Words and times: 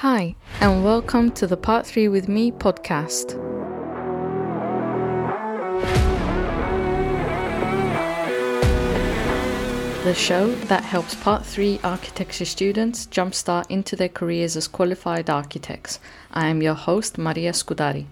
Hi, 0.00 0.36
and 0.60 0.84
welcome 0.84 1.30
to 1.30 1.46
the 1.46 1.56
Part 1.56 1.86
3 1.86 2.08
with 2.08 2.28
Me 2.28 2.52
podcast. 2.52 3.28
The 10.04 10.12
show 10.12 10.54
that 10.66 10.84
helps 10.84 11.14
Part 11.14 11.46
3 11.46 11.80
architecture 11.82 12.44
students 12.44 13.06
jumpstart 13.06 13.70
into 13.70 13.96
their 13.96 14.10
careers 14.10 14.54
as 14.54 14.68
qualified 14.68 15.30
architects. 15.30 15.98
I 16.30 16.48
am 16.48 16.60
your 16.60 16.74
host, 16.74 17.16
Maria 17.16 17.52
Scudari. 17.52 18.04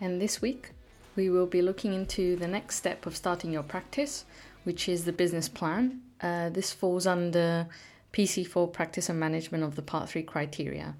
And 0.00 0.22
this 0.22 0.40
week, 0.40 0.70
we 1.16 1.28
will 1.28 1.46
be 1.46 1.60
looking 1.60 1.92
into 1.92 2.34
the 2.36 2.48
next 2.48 2.76
step 2.76 3.04
of 3.04 3.14
starting 3.14 3.52
your 3.52 3.62
practice, 3.62 4.24
which 4.62 4.88
is 4.88 5.04
the 5.04 5.12
business 5.12 5.50
plan. 5.50 6.00
Uh, 6.22 6.48
this 6.48 6.72
falls 6.72 7.06
under 7.06 7.68
PC4 8.14 8.72
Practice 8.72 9.08
and 9.08 9.18
Management 9.18 9.64
of 9.64 9.74
the 9.74 9.82
Part 9.82 10.08
3 10.08 10.22
criteria. 10.22 10.94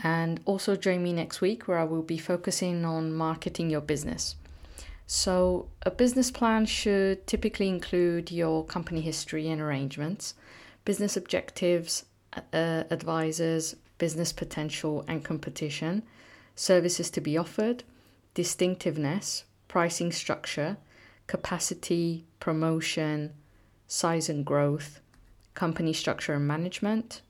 And 0.00 0.40
also 0.46 0.74
join 0.74 1.02
me 1.02 1.12
next 1.12 1.40
week 1.40 1.68
where 1.68 1.78
I 1.78 1.84
will 1.84 2.02
be 2.02 2.18
focusing 2.18 2.84
on 2.84 3.12
marketing 3.12 3.70
your 3.70 3.82
business. 3.82 4.36
So, 5.06 5.68
a 5.82 5.90
business 5.90 6.30
plan 6.32 6.66
should 6.66 7.26
typically 7.26 7.68
include 7.68 8.32
your 8.32 8.64
company 8.64 9.00
history 9.02 9.48
and 9.48 9.60
arrangements, 9.60 10.34
business 10.84 11.16
objectives, 11.16 12.06
uh, 12.34 12.84
advisors, 12.90 13.76
business 13.98 14.32
potential 14.32 15.04
and 15.06 15.24
competition, 15.24 16.02
services 16.56 17.10
to 17.10 17.20
be 17.20 17.36
offered, 17.36 17.84
distinctiveness, 18.34 19.44
pricing 19.68 20.10
structure, 20.10 20.76
capacity, 21.26 22.24
promotion, 22.40 23.32
size 23.86 24.28
and 24.28 24.44
growth, 24.44 25.00
company 25.56 25.92
structure 25.92 26.34
and 26.34 26.46
management, 26.46 27.22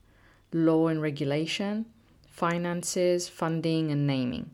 law 0.53 0.87
and 0.87 1.01
regulation, 1.01 1.87
finances, 2.27 3.27
funding, 3.27 3.91
and 3.91 4.05
naming. 4.05 4.51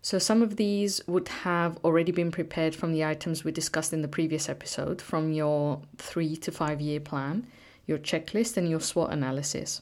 So, 0.00 0.18
some 0.18 0.42
of 0.42 0.56
these 0.56 1.00
would 1.08 1.28
have 1.28 1.78
already 1.84 2.12
been 2.12 2.30
prepared 2.30 2.74
from 2.74 2.92
the 2.92 3.04
items 3.04 3.44
we 3.44 3.52
discussed 3.52 3.92
in 3.92 4.02
the 4.02 4.08
previous 4.08 4.48
episode 4.48 5.00
from 5.02 5.32
your 5.32 5.82
three 5.96 6.36
to 6.36 6.52
five 6.52 6.80
year 6.80 7.00
plan, 7.00 7.46
your 7.86 7.98
checklist, 7.98 8.56
and 8.56 8.68
your 8.68 8.80
SWOT 8.80 9.12
analysis. 9.12 9.80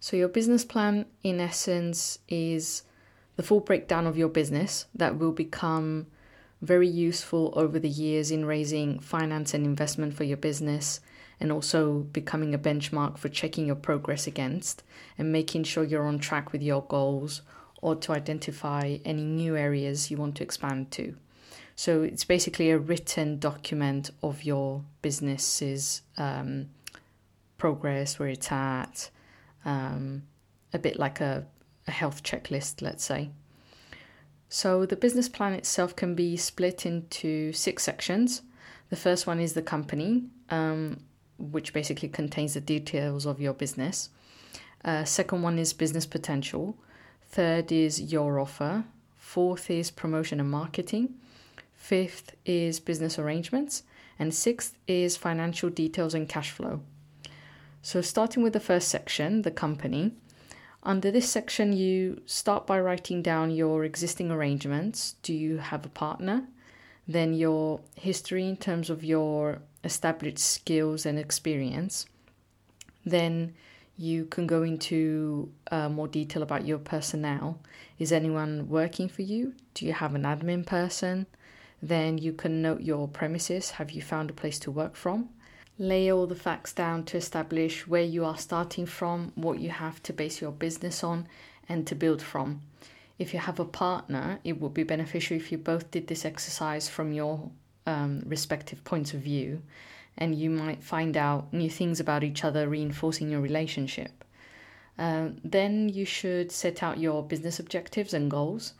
So, 0.00 0.16
your 0.16 0.28
business 0.28 0.64
plan, 0.64 1.06
in 1.22 1.40
essence, 1.40 2.18
is 2.28 2.82
the 3.36 3.42
full 3.44 3.60
breakdown 3.60 4.06
of 4.06 4.18
your 4.18 4.28
business 4.28 4.86
that 4.94 5.16
will 5.16 5.32
become 5.32 6.06
very 6.60 6.88
useful 6.88 7.52
over 7.54 7.78
the 7.78 7.88
years 7.88 8.32
in 8.32 8.44
raising 8.44 8.98
finance 8.98 9.54
and 9.54 9.64
investment 9.64 10.12
for 10.12 10.24
your 10.24 10.36
business 10.36 11.00
and 11.40 11.52
also 11.52 12.00
becoming 12.12 12.54
a 12.54 12.58
benchmark 12.58 13.18
for 13.18 13.28
checking 13.28 13.66
your 13.66 13.76
progress 13.76 14.26
against 14.26 14.82
and 15.16 15.32
making 15.32 15.64
sure 15.64 15.84
you're 15.84 16.06
on 16.06 16.18
track 16.18 16.52
with 16.52 16.62
your 16.62 16.82
goals 16.82 17.42
or 17.80 17.94
to 17.94 18.12
identify 18.12 18.98
any 19.04 19.24
new 19.24 19.56
areas 19.56 20.10
you 20.10 20.16
want 20.16 20.34
to 20.36 20.42
expand 20.42 20.90
to. 20.90 21.14
So 21.76 22.02
it's 22.02 22.24
basically 22.24 22.70
a 22.70 22.78
written 22.78 23.38
document 23.38 24.10
of 24.20 24.42
your 24.42 24.82
business's 25.00 26.02
um, 26.16 26.70
progress, 27.56 28.18
where 28.18 28.28
it's 28.28 28.50
at, 28.50 29.10
um, 29.64 30.24
a 30.72 30.78
bit 30.78 30.98
like 30.98 31.20
a, 31.20 31.46
a 31.86 31.92
health 31.92 32.24
checklist, 32.24 32.82
let's 32.82 33.04
say. 33.04 33.30
So 34.48 34.86
the 34.86 34.96
business 34.96 35.28
plan 35.28 35.52
itself 35.52 35.94
can 35.94 36.14
be 36.16 36.36
split 36.36 36.84
into 36.84 37.52
six 37.52 37.84
sections. 37.84 38.42
The 38.90 38.96
first 38.96 39.26
one 39.26 39.38
is 39.38 39.52
the 39.52 39.62
company, 39.62 40.24
um, 40.50 41.04
which 41.38 41.72
basically 41.72 42.08
contains 42.08 42.54
the 42.54 42.60
details 42.60 43.26
of 43.26 43.40
your 43.40 43.54
business. 43.54 44.10
Uh, 44.84 45.04
second 45.04 45.42
one 45.42 45.58
is 45.58 45.72
business 45.72 46.06
potential. 46.06 46.76
Third 47.22 47.72
is 47.72 48.12
your 48.12 48.38
offer. 48.38 48.84
Fourth 49.16 49.70
is 49.70 49.90
promotion 49.90 50.40
and 50.40 50.50
marketing. 50.50 51.14
Fifth 51.74 52.34
is 52.44 52.80
business 52.80 53.18
arrangements. 53.18 53.82
And 54.18 54.34
sixth 54.34 54.76
is 54.86 55.16
financial 55.16 55.70
details 55.70 56.14
and 56.14 56.28
cash 56.28 56.50
flow. 56.50 56.80
So, 57.82 58.00
starting 58.00 58.42
with 58.42 58.52
the 58.52 58.60
first 58.60 58.88
section, 58.88 59.42
the 59.42 59.50
company. 59.50 60.12
Under 60.82 61.10
this 61.10 61.28
section, 61.28 61.72
you 61.72 62.22
start 62.26 62.66
by 62.66 62.80
writing 62.80 63.22
down 63.22 63.50
your 63.50 63.84
existing 63.84 64.30
arrangements. 64.30 65.14
Do 65.22 65.34
you 65.34 65.58
have 65.58 65.84
a 65.84 65.90
partner? 65.90 66.48
Then 67.06 67.34
your 67.34 67.80
history 67.94 68.48
in 68.48 68.56
terms 68.56 68.90
of 68.90 69.04
your 69.04 69.60
established 69.84 70.38
skills 70.38 71.06
and 71.06 71.18
experience. 71.18 72.06
Then 73.04 73.54
you 73.96 74.26
can 74.26 74.46
go 74.46 74.62
into 74.62 75.50
uh, 75.70 75.88
more 75.88 76.08
detail 76.08 76.42
about 76.42 76.66
your 76.66 76.78
personnel. 76.78 77.58
Is 77.98 78.12
anyone 78.12 78.68
working 78.68 79.08
for 79.08 79.22
you? 79.22 79.54
Do 79.74 79.86
you 79.86 79.92
have 79.92 80.14
an 80.14 80.22
admin 80.22 80.64
person? 80.64 81.26
Then 81.82 82.18
you 82.18 82.32
can 82.32 82.62
note 82.62 82.80
your 82.80 83.08
premises. 83.08 83.72
Have 83.72 83.90
you 83.90 84.02
found 84.02 84.30
a 84.30 84.34
place 84.34 84.58
to 84.60 84.70
work 84.70 84.94
from? 84.94 85.30
Lay 85.78 86.10
all 86.10 86.26
the 86.26 86.34
facts 86.34 86.72
down 86.72 87.04
to 87.04 87.16
establish 87.16 87.86
where 87.86 88.02
you 88.02 88.24
are 88.24 88.36
starting 88.36 88.86
from, 88.86 89.32
what 89.36 89.60
you 89.60 89.70
have 89.70 90.02
to 90.04 90.12
base 90.12 90.40
your 90.40 90.50
business 90.50 91.04
on, 91.04 91.28
and 91.68 91.86
to 91.86 91.94
build 91.94 92.20
from. 92.20 92.62
If 93.18 93.34
you 93.34 93.40
have 93.40 93.58
a 93.58 93.64
partner, 93.64 94.38
it 94.44 94.60
would 94.60 94.74
be 94.74 94.84
beneficial 94.84 95.36
if 95.36 95.50
you 95.50 95.58
both 95.58 95.90
did 95.90 96.06
this 96.06 96.24
exercise 96.24 96.88
from 96.88 97.12
your 97.12 97.50
um, 97.88 98.22
respective 98.26 98.84
points 98.84 99.14
of 99.14 99.20
view, 99.20 99.62
and 100.18 100.34
you 100.34 100.50
might 100.50 100.84
find 100.84 101.16
out 101.16 101.52
new 101.52 101.70
things 101.70 101.98
about 102.00 102.22
each 102.22 102.44
other, 102.44 102.68
reinforcing 102.68 103.30
your 103.30 103.40
relationship. 103.40 104.24
Uh, 104.98 105.28
then 105.42 105.88
you 105.88 106.04
should 106.04 106.52
set 106.52 106.82
out 106.82 106.98
your 106.98 107.22
business 107.22 107.58
objectives 107.58 108.12
and 108.12 108.30
goals. 108.30 108.74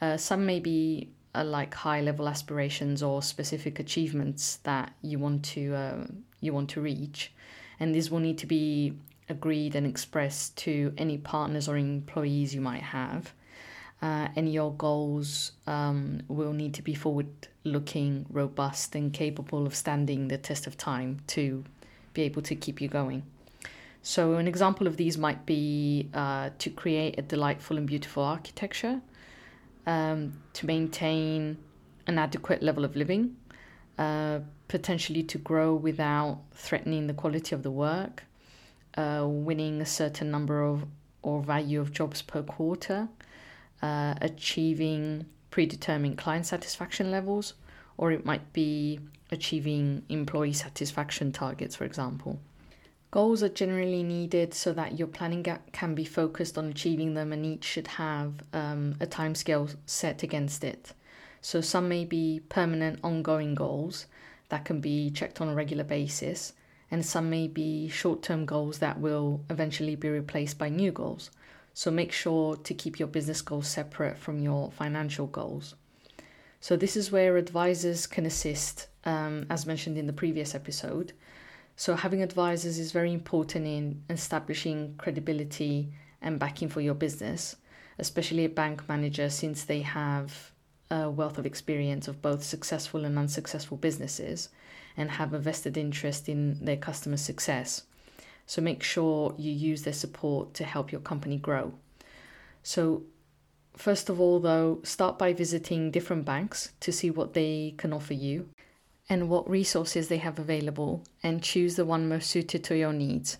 Uh, 0.00 0.16
some 0.16 0.46
may 0.46 0.60
be 0.60 1.08
uh, 1.34 1.44
like 1.44 1.74
high 1.74 2.00
level 2.00 2.28
aspirations 2.28 3.02
or 3.02 3.20
specific 3.22 3.80
achievements 3.80 4.56
that 4.62 4.92
you 5.02 5.18
want 5.18 5.42
to 5.44 5.74
uh, 5.74 6.04
you 6.40 6.52
want 6.52 6.70
to 6.70 6.80
reach, 6.80 7.32
and 7.80 7.94
these 7.94 8.10
will 8.10 8.20
need 8.20 8.38
to 8.38 8.46
be 8.46 8.92
agreed 9.28 9.74
and 9.74 9.86
expressed 9.86 10.56
to 10.56 10.92
any 10.98 11.18
partners 11.18 11.68
or 11.68 11.76
employees 11.76 12.54
you 12.54 12.60
might 12.60 12.82
have 12.82 13.32
uh, 14.02 14.28
and 14.34 14.52
your 14.52 14.72
goals 14.72 15.52
um, 15.68 16.20
will 16.26 16.52
need 16.52 16.74
to 16.74 16.82
be 16.82 16.92
forward 16.92 17.28
looking, 17.62 18.26
robust, 18.30 18.96
and 18.96 19.12
capable 19.12 19.64
of 19.64 19.76
standing 19.76 20.26
the 20.26 20.36
test 20.36 20.66
of 20.66 20.76
time 20.76 21.20
to 21.28 21.64
be 22.12 22.22
able 22.22 22.42
to 22.42 22.56
keep 22.56 22.80
you 22.80 22.88
going. 22.88 23.22
So, 24.02 24.34
an 24.34 24.48
example 24.48 24.88
of 24.88 24.96
these 24.96 25.16
might 25.16 25.46
be 25.46 26.10
uh, 26.12 26.50
to 26.58 26.70
create 26.70 27.16
a 27.16 27.22
delightful 27.22 27.78
and 27.78 27.86
beautiful 27.86 28.24
architecture, 28.24 29.00
um, 29.86 30.32
to 30.54 30.66
maintain 30.66 31.56
an 32.08 32.18
adequate 32.18 32.60
level 32.60 32.84
of 32.84 32.96
living, 32.96 33.36
uh, 33.98 34.40
potentially 34.66 35.22
to 35.22 35.38
grow 35.38 35.74
without 35.74 36.40
threatening 36.52 37.06
the 37.06 37.14
quality 37.14 37.54
of 37.54 37.62
the 37.62 37.70
work, 37.70 38.24
uh, 38.96 39.24
winning 39.24 39.80
a 39.80 39.86
certain 39.86 40.32
number 40.32 40.60
of 40.60 40.84
or 41.22 41.40
value 41.40 41.80
of 41.80 41.92
jobs 41.92 42.20
per 42.20 42.42
quarter, 42.42 43.08
uh, 43.82 44.14
achieving 44.20 45.26
predetermined 45.50 46.18
client 46.18 46.46
satisfaction 46.46 47.10
levels, 47.10 47.54
or 47.96 48.12
it 48.12 48.24
might 48.24 48.52
be 48.52 49.00
achieving 49.30 50.02
employee 50.08 50.52
satisfaction 50.52 51.32
targets, 51.32 51.74
for 51.74 51.84
example. 51.84 52.38
Goals 53.10 53.42
are 53.42 53.48
generally 53.50 54.02
needed 54.02 54.54
so 54.54 54.72
that 54.72 54.98
your 54.98 55.08
planning 55.08 55.44
can 55.72 55.94
be 55.94 56.04
focused 56.04 56.56
on 56.56 56.66
achieving 56.66 57.12
them, 57.14 57.32
and 57.32 57.44
each 57.44 57.64
should 57.64 57.86
have 57.86 58.32
um, 58.54 58.94
a 59.00 59.06
timescale 59.06 59.74
set 59.84 60.22
against 60.22 60.64
it. 60.64 60.94
So, 61.42 61.60
some 61.60 61.88
may 61.88 62.04
be 62.04 62.40
permanent, 62.48 63.00
ongoing 63.04 63.54
goals 63.54 64.06
that 64.48 64.64
can 64.64 64.80
be 64.80 65.10
checked 65.10 65.40
on 65.40 65.48
a 65.48 65.54
regular 65.54 65.84
basis, 65.84 66.54
and 66.90 67.04
some 67.04 67.28
may 67.28 67.48
be 67.48 67.88
short 67.88 68.22
term 68.22 68.46
goals 68.46 68.78
that 68.78 69.00
will 69.00 69.42
eventually 69.50 69.96
be 69.96 70.08
replaced 70.08 70.56
by 70.56 70.70
new 70.70 70.92
goals. 70.92 71.30
So 71.74 71.90
make 71.90 72.12
sure 72.12 72.56
to 72.56 72.74
keep 72.74 72.98
your 72.98 73.08
business 73.08 73.42
goals 73.42 73.68
separate 73.68 74.18
from 74.18 74.40
your 74.40 74.70
financial 74.70 75.26
goals. 75.26 75.74
So, 76.60 76.76
this 76.76 76.96
is 76.96 77.10
where 77.10 77.36
advisors 77.36 78.06
can 78.06 78.24
assist, 78.24 78.86
um, 79.04 79.46
as 79.50 79.66
mentioned 79.66 79.98
in 79.98 80.06
the 80.06 80.12
previous 80.12 80.54
episode. 80.54 81.12
So, 81.74 81.96
having 81.96 82.22
advisors 82.22 82.78
is 82.78 82.92
very 82.92 83.12
important 83.12 83.66
in 83.66 84.04
establishing 84.08 84.94
credibility 84.96 85.92
and 86.20 86.38
backing 86.38 86.68
for 86.68 86.80
your 86.80 86.94
business, 86.94 87.56
especially 87.98 88.44
a 88.44 88.48
bank 88.48 88.88
manager, 88.88 89.28
since 89.28 89.64
they 89.64 89.80
have 89.80 90.52
a 90.88 91.10
wealth 91.10 91.38
of 91.38 91.46
experience 91.46 92.06
of 92.06 92.22
both 92.22 92.44
successful 92.44 93.04
and 93.04 93.18
unsuccessful 93.18 93.76
businesses 93.76 94.50
and 94.96 95.10
have 95.10 95.32
a 95.32 95.38
vested 95.38 95.76
interest 95.76 96.28
in 96.28 96.64
their 96.64 96.76
customer 96.76 97.16
success. 97.16 97.82
So 98.46 98.60
make 98.60 98.82
sure 98.82 99.34
you 99.38 99.52
use 99.52 99.82
their 99.82 99.92
support 99.92 100.54
to 100.54 100.64
help 100.64 100.92
your 100.92 101.00
company 101.00 101.38
grow. 101.38 101.74
So, 102.62 103.04
first 103.76 104.08
of 104.08 104.20
all, 104.20 104.40
though, 104.40 104.80
start 104.84 105.18
by 105.18 105.32
visiting 105.32 105.90
different 105.90 106.24
banks 106.24 106.72
to 106.80 106.92
see 106.92 107.10
what 107.10 107.34
they 107.34 107.74
can 107.76 107.92
offer 107.92 108.14
you 108.14 108.48
and 109.08 109.28
what 109.28 109.48
resources 109.48 110.08
they 110.08 110.18
have 110.18 110.38
available 110.38 111.04
and 111.22 111.42
choose 111.42 111.76
the 111.76 111.84
one 111.84 112.08
most 112.08 112.30
suited 112.30 112.62
to 112.64 112.76
your 112.76 112.92
needs. 112.92 113.38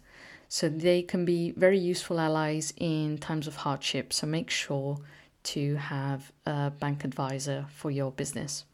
So 0.49 0.69
they 0.69 1.03
can 1.03 1.25
be 1.25 1.53
very 1.53 1.79
useful 1.79 2.21
allies 2.21 2.75
in 2.77 3.17
times 3.17 3.47
of 3.47 3.57
hardship. 3.57 4.13
So 4.13 4.27
make 4.27 4.51
sure 4.51 4.99
to 5.45 5.77
have 5.77 6.31
a 6.45 6.71
bank 6.71 7.05
advisor 7.05 7.67
for 7.75 7.91
your 7.91 8.11
business. 8.11 8.65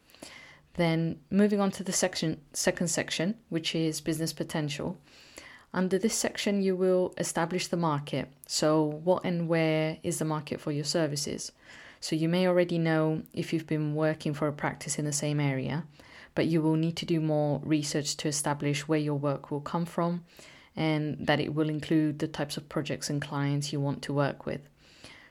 Then 0.73 1.19
moving 1.29 1.59
on 1.59 1.71
to 1.71 1.83
the 1.83 1.93
section 1.93 2.41
second 2.53 2.89
section, 2.89 3.35
which 3.47 3.75
is 3.75 4.01
business 4.01 4.33
potential. 4.33 4.97
Under 5.73 5.99
this 5.99 6.15
section, 6.15 6.61
you 6.63 6.75
will 6.75 7.13
establish 7.17 7.67
the 7.67 7.77
market. 7.77 8.27
So, 8.47 8.83
what 8.83 9.23
and 9.23 9.47
where 9.47 9.97
is 10.01 10.17
the 10.17 10.25
market 10.25 10.59
for 10.59 10.71
your 10.71 10.83
services? 10.83 11.51
So, 11.99 12.15
you 12.15 12.27
may 12.27 12.47
already 12.47 12.79
know 12.79 13.21
if 13.33 13.53
you've 13.53 13.67
been 13.67 13.93
working 13.93 14.33
for 14.33 14.47
a 14.47 14.53
practice 14.53 14.97
in 14.97 15.05
the 15.05 15.13
same 15.13 15.39
area, 15.39 15.83
but 16.33 16.47
you 16.47 16.61
will 16.61 16.75
need 16.75 16.95
to 16.97 17.05
do 17.05 17.19
more 17.19 17.61
research 17.63 18.17
to 18.17 18.27
establish 18.27 18.87
where 18.87 18.99
your 18.99 19.19
work 19.19 19.51
will 19.51 19.61
come 19.61 19.85
from 19.85 20.23
and 20.75 21.17
that 21.27 21.39
it 21.39 21.53
will 21.53 21.69
include 21.69 22.17
the 22.17 22.27
types 22.27 22.57
of 22.57 22.67
projects 22.69 23.09
and 23.09 23.21
clients 23.21 23.71
you 23.71 23.79
want 23.79 24.01
to 24.03 24.13
work 24.13 24.47
with. 24.47 24.61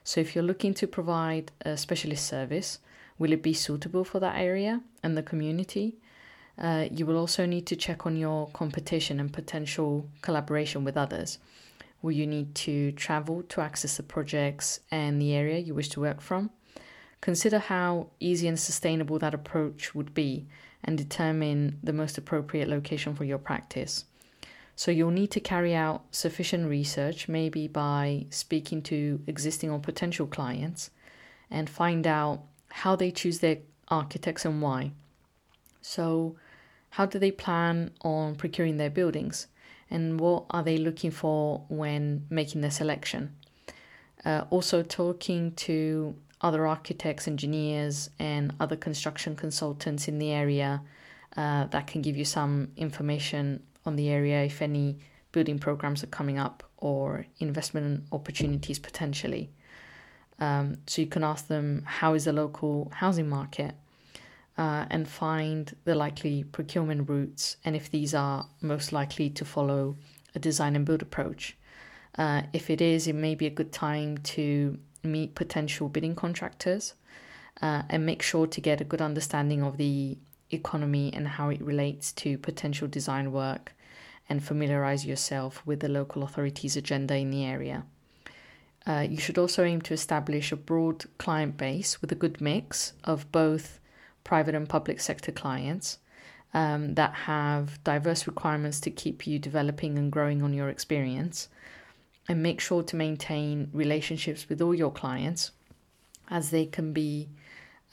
So, 0.05 0.21
if 0.21 0.37
you're 0.37 0.45
looking 0.45 0.73
to 0.75 0.87
provide 0.87 1.51
a 1.63 1.77
specialist 1.77 2.25
service, 2.29 2.79
will 3.19 3.33
it 3.33 3.43
be 3.43 3.55
suitable 3.55 4.05
for 4.05 4.21
that 4.21 4.37
area 4.37 4.83
and 5.03 5.17
the 5.17 5.23
community? 5.25 5.97
Uh, 6.59 6.89
you 6.91 7.07
will 7.07 7.17
also 7.17 7.47
need 7.47 7.67
to 7.67 7.77
check 7.77 8.05
on 8.05 8.17
your 8.17 8.49
competition 8.49 9.21
and 9.21 9.33
potential 9.33 10.09
collaboration 10.23 10.85
with 10.85 10.97
others. 10.97 11.39
Will 12.03 12.13
you 12.13 12.27
need 12.27 12.55
to 12.57 12.93
travel 12.93 13.43
to 13.45 13.61
access 13.61 13.97
the 13.97 14.03
projects 14.03 14.81
and 14.91 15.21
the 15.21 15.35
area 15.35 15.59
you 15.59 15.75
wish 15.75 15.89
to 15.91 16.01
work 16.01 16.21
from? 16.21 16.51
Consider 17.21 17.59
how 17.59 18.09
easy 18.21 18.47
and 18.47 18.59
sustainable 18.59 19.19
that 19.19 19.35
approach 19.35 19.95
would 19.95 20.15
be 20.15 20.47
and 20.85 20.97
determine 20.97 21.79
the 21.83 21.93
most 21.93 22.17
appropriate 22.19 22.69
location 22.69 23.15
for 23.15 23.25
your 23.25 23.39
practice. 23.39 24.05
So 24.77 24.93
you'll 24.93 25.11
need 25.11 25.33
to 25.33 25.41
carry 25.41 25.75
out 25.75 26.05
sufficient 26.13 26.69
research, 26.69 27.29
maybe 27.29 27.67
by 27.67 28.27
speaking 28.31 28.81
to 28.83 29.21
existing 29.27 29.71
or 29.71 29.81
potential 29.81 30.29
clients, 30.29 30.91
and 31.51 31.69
find 31.69 32.07
out 32.07 32.43
how 32.69 32.95
they 32.95 33.11
choose 33.11 33.41
their 33.41 33.59
architects 33.89 34.45
and 34.45 34.63
why. 34.63 34.93
So, 35.81 36.37
how 36.91 37.07
do 37.07 37.19
they 37.19 37.31
plan 37.31 37.91
on 38.03 38.35
procuring 38.35 38.77
their 38.77 38.91
buildings? 38.91 39.47
And 39.91 40.21
what 40.21 40.45
are 40.51 40.63
they 40.63 40.79
looking 40.79 41.11
for 41.11 41.65
when 41.69 42.27
making 42.29 42.61
their 42.61 42.71
selection? 42.71 43.35
Uh, 44.25 44.45
also, 44.51 44.83
talking 44.83 45.53
to 45.53 46.15
other 46.41 46.67
architects, 46.67 47.27
engineers, 47.27 48.11
and 48.19 48.53
other 48.61 48.77
construction 48.77 49.35
consultants 49.35 50.09
in 50.09 50.19
the 50.19 50.31
area 50.31 50.83
uh, 51.37 51.67
that 51.67 51.87
can 51.87 52.03
give 52.03 52.17
you 52.17 52.25
some 52.25 52.69
information 52.77 53.63
on 53.87 53.97
the 53.97 54.09
area 54.09 54.45
if 54.45 54.61
any 54.61 54.99
building 55.33 55.59
programs 55.59 56.03
are 56.03 56.09
coming 56.09 56.39
up 56.39 56.63
or 56.77 57.27
investment 57.39 58.05
opportunities 58.13 58.79
potentially. 58.79 59.51
Um, 60.41 60.79
so 60.87 61.03
you 61.03 61.09
can 61.09 61.25
ask 61.25 61.49
them 61.49 61.83
how 61.85 62.15
is 62.15 62.25
the 62.25 62.33
local 62.33 62.91
housing 62.95 63.29
market 63.29 63.75
uh, 64.59 64.85
and 64.91 65.09
find 65.09 65.75
the 65.85 65.95
likely 65.95 66.43
procurement 66.43 67.09
routes 67.09 67.57
and 67.65 67.77
if 67.77 67.91
these 67.91 68.13
are 68.13 68.47
most 68.61 68.93
likely 68.93 69.31
to 69.31 69.45
follow 69.45 69.97
a 70.35 70.39
design 70.39 70.77
and 70.77 70.85
build 70.85 71.01
approach. 71.01 71.57
Uh, 72.19 72.43
if 72.53 72.69
it 72.69 72.81
is, 72.81 73.07
it 73.07 73.15
may 73.15 73.35
be 73.37 73.47
a 73.47 73.51
good 73.51 73.73
time 73.73 74.19
to 74.19 74.77
meet 75.05 75.37
potential 75.37 75.89
bidding 75.89 76.17
contractors 76.17 76.95
uh, 77.63 77.83
and 77.89 78.05
make 78.05 78.21
sure 78.21 78.47
to 78.47 78.61
get 78.61 78.81
a 78.81 78.85
good 78.85 79.01
understanding 79.01 79.63
of 79.63 79.77
the 79.77 80.19
economy 80.51 81.13
and 81.15 81.29
how 81.29 81.49
it 81.51 81.63
relates 81.63 82.13
to 82.13 82.37
potential 82.39 82.89
design 82.89 83.31
work 83.31 83.75
and 84.29 84.43
familiarize 84.43 85.07
yourself 85.07 85.63
with 85.65 85.81
the 85.81 85.89
local 85.89 86.25
authorities' 86.25 86.77
agenda 86.77 87.17
in 87.17 87.31
the 87.31 87.45
area. 87.45 87.85
Uh, 88.87 89.07
you 89.09 89.19
should 89.19 89.39
also 89.39 89.65
aim 89.65 89.81
to 89.83 89.95
establish 89.95 90.51
a 90.51 90.57
broad 90.57 91.05
client 91.19 91.57
base 91.57 92.01
with 92.01 92.11
a 92.11 92.17
good 92.17 92.41
mix 92.41 92.95
of 93.05 93.31
both 93.31 93.79
private 94.29 94.55
and 94.55 94.69
public 94.69 95.01
sector 95.01 95.33
clients 95.33 95.97
um, 96.53 96.95
that 96.97 97.15
have 97.15 97.83
diverse 97.83 98.27
requirements 98.27 98.79
to 98.79 98.91
keep 98.91 99.27
you 99.27 99.39
developing 99.39 99.97
and 99.97 100.13
growing 100.13 100.43
on 100.43 100.53
your 100.53 100.69
experience. 100.69 101.49
And 102.29 102.43
make 102.43 102.61
sure 102.61 102.83
to 102.83 102.95
maintain 102.95 103.71
relationships 103.73 104.47
with 104.51 104.61
all 104.61 104.75
your 104.75 104.93
clients 104.93 105.53
as 106.29 106.51
they 106.51 106.67
can 106.67 106.93
be 106.93 107.31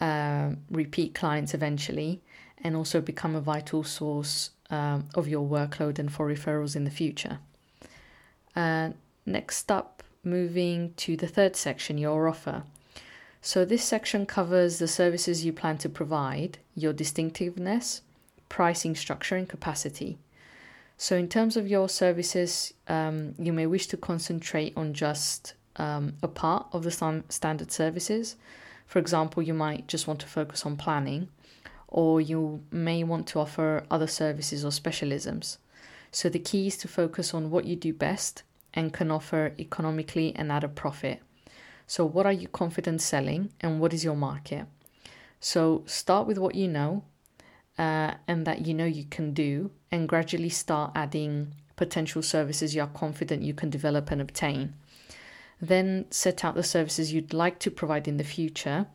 uh, 0.02 0.50
repeat 0.70 1.16
clients 1.16 1.54
eventually 1.54 2.22
and 2.58 2.76
also 2.76 3.00
become 3.00 3.34
a 3.34 3.40
vital 3.40 3.86
source 3.86 4.50
um, 4.70 5.08
of 5.16 5.30
your 5.30 5.48
workload 5.48 6.00
and 6.00 6.12
for 6.12 6.28
referrals 6.28 6.76
in 6.76 6.84
the 6.84 6.92
future. 6.92 7.40
Uh, 8.58 8.90
next 9.26 9.72
up, 9.72 10.04
moving 10.22 10.94
to 10.98 11.16
the 11.16 11.28
third 11.28 11.56
section, 11.56 11.98
your 11.98 12.28
offer. 12.28 12.64
So, 13.46 13.64
this 13.64 13.84
section 13.84 14.26
covers 14.26 14.80
the 14.80 14.88
services 14.88 15.46
you 15.46 15.54
plan 15.54 15.78
to 15.78 15.88
provide, 15.88 16.58
your 16.74 16.94
distinctiveness, 16.94 18.02
pricing 18.50 18.96
structure, 18.96 19.36
and 19.36 19.48
capacity. 19.48 20.18
So, 20.98 21.16
in 21.16 21.30
terms 21.30 21.56
of 21.56 21.68
your 21.68 21.88
services, 21.88 22.74
um, 22.88 23.36
you 23.38 23.54
may 23.54 23.68
wish 23.68 23.86
to 23.90 23.98
concentrate 23.98 24.74
on 24.76 24.96
just 24.96 25.54
um, 25.76 26.14
a 26.24 26.28
part 26.28 26.66
of 26.72 26.82
the 26.82 26.90
st- 26.90 27.32
standard 27.32 27.72
services. 27.72 28.36
For 28.88 28.98
example, 28.98 29.44
you 29.44 29.54
might 29.54 29.88
just 29.88 30.08
want 30.08 30.22
to 30.22 30.28
focus 30.28 30.66
on 30.66 30.76
planning, 30.76 31.28
or 31.88 32.20
you 32.20 32.64
may 32.72 33.04
want 33.04 33.28
to 33.28 33.40
offer 33.40 33.84
other 33.92 34.08
services 34.08 34.66
or 34.66 34.72
specialisms. 34.72 35.60
So 36.10 36.30
the 36.30 36.40
key 36.40 36.66
is 36.66 36.78
to 36.78 36.88
focus 36.88 37.32
on 37.32 37.52
what 37.52 37.66
you 37.66 37.76
do 37.76 37.94
best 37.94 38.42
and 38.74 38.92
can 38.92 39.12
offer 39.12 39.54
economically 39.60 40.36
and 40.36 40.52
at 40.52 40.64
a 40.64 40.68
profit. 40.68 41.22
So, 41.88 42.06
what 42.06 42.26
are 42.26 42.34
you 42.34 42.48
confident 42.48 43.02
selling 43.02 43.52
and 43.62 43.80
what 43.80 43.94
is 43.94 44.04
your 44.04 44.16
market? 44.16 44.66
So, 45.40 45.84
start 45.86 46.28
with 46.28 46.38
what 46.38 46.56
you 46.56 46.68
know 46.68 47.04
uh, 47.78 48.16
and 48.28 48.46
that 48.48 48.66
you 48.66 48.74
know 48.74 48.86
you 48.86 49.06
can 49.06 49.34
do, 49.34 49.72
and 49.92 50.08
gradually 50.10 50.50
start 50.50 50.92
adding 50.96 51.54
potential 51.76 52.22
services 52.22 52.74
you 52.74 52.82
are 52.82 52.88
confident 52.88 53.44
you 53.44 53.54
can 53.54 53.70
develop 53.70 54.12
and 54.12 54.22
obtain. 54.22 54.74
Then 55.62 56.06
set 56.10 56.44
out 56.44 56.56
the 56.56 56.64
services 56.64 57.14
you'd 57.14 57.34
like 57.34 57.60
to 57.60 57.72
provide 57.72 58.08
in 58.08 58.18
the 58.18 58.24
future 58.24 58.88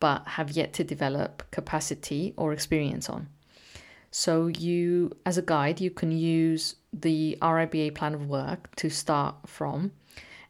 but 0.00 0.26
have 0.26 0.50
yet 0.50 0.72
to 0.74 0.84
develop 0.84 1.50
capacity 1.50 2.34
or 2.36 2.52
experience 2.52 3.08
on. 3.08 3.28
So 4.10 4.48
you 4.48 5.12
as 5.24 5.38
a 5.38 5.42
guide 5.42 5.80
you 5.80 5.90
can 5.90 6.12
use 6.12 6.76
the 6.92 7.38
RIBA 7.40 7.94
plan 7.94 8.14
of 8.14 8.28
work 8.28 8.74
to 8.76 8.90
start 8.90 9.34
from 9.46 9.92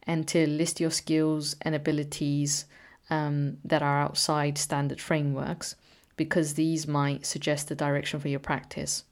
and 0.06 0.26
to 0.28 0.46
list 0.46 0.80
your 0.80 0.90
skills 0.90 1.56
and 1.62 1.74
abilities 1.74 2.66
um, 3.10 3.58
that 3.64 3.82
are 3.82 4.00
outside 4.00 4.58
standard 4.58 5.00
frameworks 5.00 5.76
because 6.16 6.54
these 6.54 6.86
might 6.86 7.26
suggest 7.26 7.68
the 7.68 7.74
direction 7.74 8.20
for 8.20 8.28
your 8.28 8.40
practice. 8.40 9.04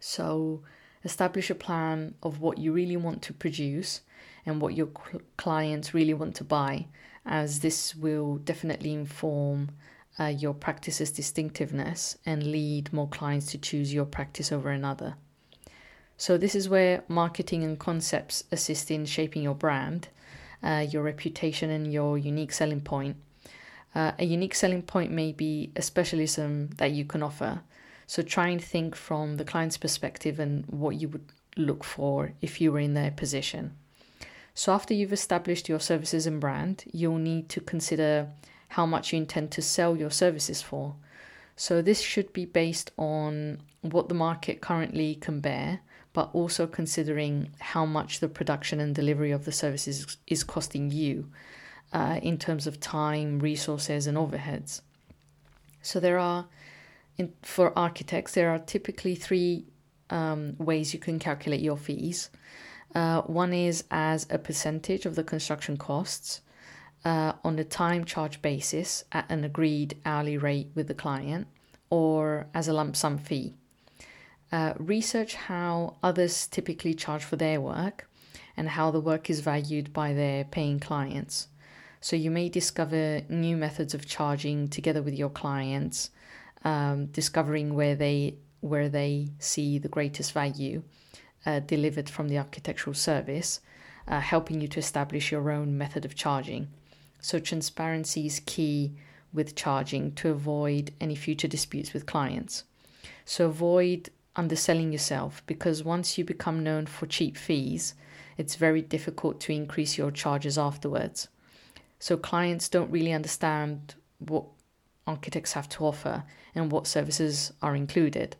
So 0.00 0.62
establish 1.04 1.50
a 1.50 1.54
plan 1.54 2.14
of 2.22 2.40
what 2.40 2.58
you 2.58 2.72
really 2.72 2.96
want 2.96 3.22
to 3.22 3.32
produce 3.32 4.00
and 4.44 4.60
what 4.60 4.74
your 4.74 4.88
cl- 4.88 5.22
clients 5.36 5.94
really 5.94 6.14
want 6.14 6.34
to 6.36 6.44
buy 6.44 6.86
as 7.26 7.60
this 7.60 7.94
will 7.94 8.36
definitely 8.36 8.92
inform 8.92 9.70
uh, 10.18 10.26
your 10.26 10.54
practice's 10.54 11.10
distinctiveness 11.10 12.18
and 12.26 12.42
lead 12.42 12.92
more 12.92 13.08
clients 13.08 13.46
to 13.46 13.58
choose 13.58 13.94
your 13.94 14.04
practice 14.04 14.50
over 14.50 14.70
another. 14.70 15.14
So, 16.20 16.36
this 16.36 16.54
is 16.54 16.68
where 16.68 17.02
marketing 17.08 17.64
and 17.64 17.78
concepts 17.78 18.44
assist 18.52 18.90
in 18.90 19.06
shaping 19.06 19.42
your 19.42 19.54
brand, 19.54 20.08
uh, 20.62 20.86
your 20.86 21.02
reputation, 21.02 21.70
and 21.70 21.90
your 21.90 22.18
unique 22.18 22.52
selling 22.52 22.82
point. 22.82 23.16
Uh, 23.94 24.12
a 24.18 24.26
unique 24.26 24.54
selling 24.54 24.82
point 24.82 25.10
may 25.10 25.32
be 25.32 25.72
a 25.76 25.80
specialism 25.80 26.72
that 26.76 26.90
you 26.90 27.06
can 27.06 27.22
offer. 27.22 27.62
So, 28.06 28.22
try 28.22 28.48
and 28.48 28.62
think 28.62 28.96
from 28.96 29.38
the 29.38 29.46
client's 29.46 29.78
perspective 29.78 30.38
and 30.38 30.66
what 30.66 30.96
you 30.96 31.08
would 31.08 31.24
look 31.56 31.84
for 31.84 32.34
if 32.42 32.60
you 32.60 32.70
were 32.70 32.80
in 32.80 32.92
their 32.92 33.12
position. 33.12 33.74
So, 34.54 34.74
after 34.74 34.92
you've 34.92 35.14
established 35.14 35.70
your 35.70 35.80
services 35.80 36.26
and 36.26 36.38
brand, 36.38 36.84
you'll 36.92 37.16
need 37.16 37.48
to 37.48 37.62
consider 37.62 38.28
how 38.68 38.84
much 38.84 39.14
you 39.14 39.16
intend 39.16 39.52
to 39.52 39.62
sell 39.62 39.96
your 39.96 40.10
services 40.10 40.60
for. 40.60 40.96
So, 41.56 41.80
this 41.80 42.02
should 42.02 42.34
be 42.34 42.44
based 42.44 42.90
on 42.98 43.62
what 43.80 44.10
the 44.10 44.14
market 44.14 44.60
currently 44.60 45.14
can 45.14 45.40
bear, 45.40 45.80
but 46.12 46.30
also 46.32 46.66
considering 46.66 47.50
how 47.60 47.86
much 47.86 48.20
the 48.20 48.28
production 48.28 48.80
and 48.80 48.94
delivery 48.94 49.30
of 49.30 49.44
the 49.44 49.52
services 49.52 50.16
is 50.26 50.42
costing 50.42 50.90
you 50.90 51.30
uh, 51.92 52.18
in 52.22 52.38
terms 52.38 52.66
of 52.66 52.80
time, 52.80 53.38
resources, 53.38 54.06
and 54.06 54.16
overheads. 54.16 54.80
So, 55.82 56.00
there 56.00 56.18
are, 56.18 56.46
in, 57.16 57.32
for 57.42 57.76
architects, 57.78 58.34
there 58.34 58.50
are 58.50 58.58
typically 58.58 59.14
three 59.14 59.66
um, 60.10 60.56
ways 60.58 60.92
you 60.92 61.00
can 61.00 61.18
calculate 61.18 61.60
your 61.60 61.76
fees. 61.76 62.30
Uh, 62.94 63.22
one 63.22 63.52
is 63.52 63.84
as 63.90 64.26
a 64.30 64.38
percentage 64.38 65.06
of 65.06 65.14
the 65.14 65.24
construction 65.24 65.76
costs 65.76 66.40
uh, 67.04 67.32
on 67.44 67.58
a 67.58 67.64
time 67.64 68.04
charge 68.04 68.42
basis 68.42 69.04
at 69.12 69.30
an 69.30 69.44
agreed 69.44 69.96
hourly 70.04 70.36
rate 70.36 70.70
with 70.74 70.88
the 70.88 70.94
client 70.94 71.46
or 71.88 72.46
as 72.54 72.68
a 72.68 72.72
lump 72.72 72.96
sum 72.96 73.18
fee. 73.18 73.54
Uh, 74.52 74.74
research 74.78 75.34
how 75.34 75.96
others 76.02 76.46
typically 76.46 76.92
charge 76.92 77.22
for 77.22 77.36
their 77.36 77.60
work 77.60 78.08
and 78.56 78.68
how 78.70 78.90
the 78.90 79.00
work 79.00 79.30
is 79.30 79.40
valued 79.40 79.92
by 79.92 80.12
their 80.12 80.44
paying 80.44 80.80
clients. 80.80 81.48
So 82.00 82.16
you 82.16 82.30
may 82.30 82.48
discover 82.48 83.22
new 83.28 83.56
methods 83.56 83.94
of 83.94 84.06
charging 84.06 84.68
together 84.68 85.02
with 85.02 85.14
your 85.14 85.28
clients, 85.30 86.10
um, 86.64 87.06
discovering 87.06 87.74
where 87.74 87.94
they 87.94 88.36
where 88.60 88.90
they 88.90 89.28
see 89.38 89.78
the 89.78 89.88
greatest 89.88 90.32
value 90.32 90.82
uh, 91.46 91.60
delivered 91.60 92.10
from 92.10 92.28
the 92.28 92.36
architectural 92.36 92.92
service, 92.92 93.60
uh, 94.06 94.20
helping 94.20 94.60
you 94.60 94.68
to 94.68 94.78
establish 94.78 95.32
your 95.32 95.50
own 95.50 95.78
method 95.78 96.04
of 96.04 96.14
charging. 96.14 96.68
So 97.20 97.38
transparency 97.38 98.26
is 98.26 98.42
key 98.44 98.92
with 99.32 99.54
charging 99.54 100.12
to 100.16 100.30
avoid 100.30 100.92
any 101.00 101.14
future 101.14 101.48
disputes 101.48 101.94
with 101.94 102.04
clients. 102.04 102.64
So 103.24 103.46
avoid 103.46 104.10
underselling 104.36 104.92
yourself 104.92 105.42
because 105.46 105.84
once 105.84 106.16
you 106.16 106.24
become 106.24 106.62
known 106.62 106.86
for 106.86 107.06
cheap 107.06 107.36
fees, 107.36 107.94
it's 108.36 108.54
very 108.56 108.82
difficult 108.82 109.40
to 109.40 109.52
increase 109.52 109.98
your 109.98 110.10
charges 110.10 110.56
afterwards. 110.56 111.28
So 111.98 112.16
clients 112.16 112.68
don't 112.68 112.90
really 112.90 113.12
understand 113.12 113.94
what 114.18 114.44
architects 115.06 115.52
have 115.52 115.68
to 115.70 115.84
offer 115.84 116.24
and 116.54 116.72
what 116.72 116.86
services 116.86 117.52
are 117.60 117.74
included. 117.74 118.36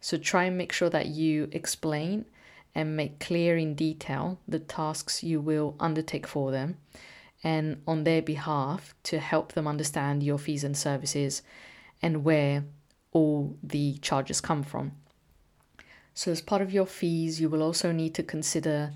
So 0.00 0.16
try 0.16 0.44
and 0.44 0.58
make 0.58 0.72
sure 0.72 0.90
that 0.90 1.06
you 1.06 1.48
explain 1.52 2.24
and 2.74 2.96
make 2.96 3.20
clear 3.20 3.56
in 3.56 3.74
detail 3.74 4.40
the 4.48 4.58
tasks 4.58 5.22
you 5.22 5.40
will 5.40 5.76
undertake 5.78 6.26
for 6.26 6.50
them 6.50 6.76
and 7.44 7.80
on 7.86 8.04
their 8.04 8.22
behalf 8.22 8.94
to 9.04 9.18
help 9.18 9.52
them 9.52 9.68
understand 9.68 10.22
your 10.22 10.38
fees 10.38 10.64
and 10.64 10.76
services 10.76 11.42
and 12.02 12.24
where 12.24 12.64
all 13.12 13.56
the 13.62 13.98
charges 13.98 14.40
come 14.40 14.62
from. 14.62 14.92
So, 16.14 16.30
as 16.30 16.40
part 16.40 16.62
of 16.62 16.72
your 16.72 16.86
fees, 16.86 17.40
you 17.40 17.48
will 17.48 17.62
also 17.62 17.90
need 17.90 18.14
to 18.14 18.22
consider 18.22 18.92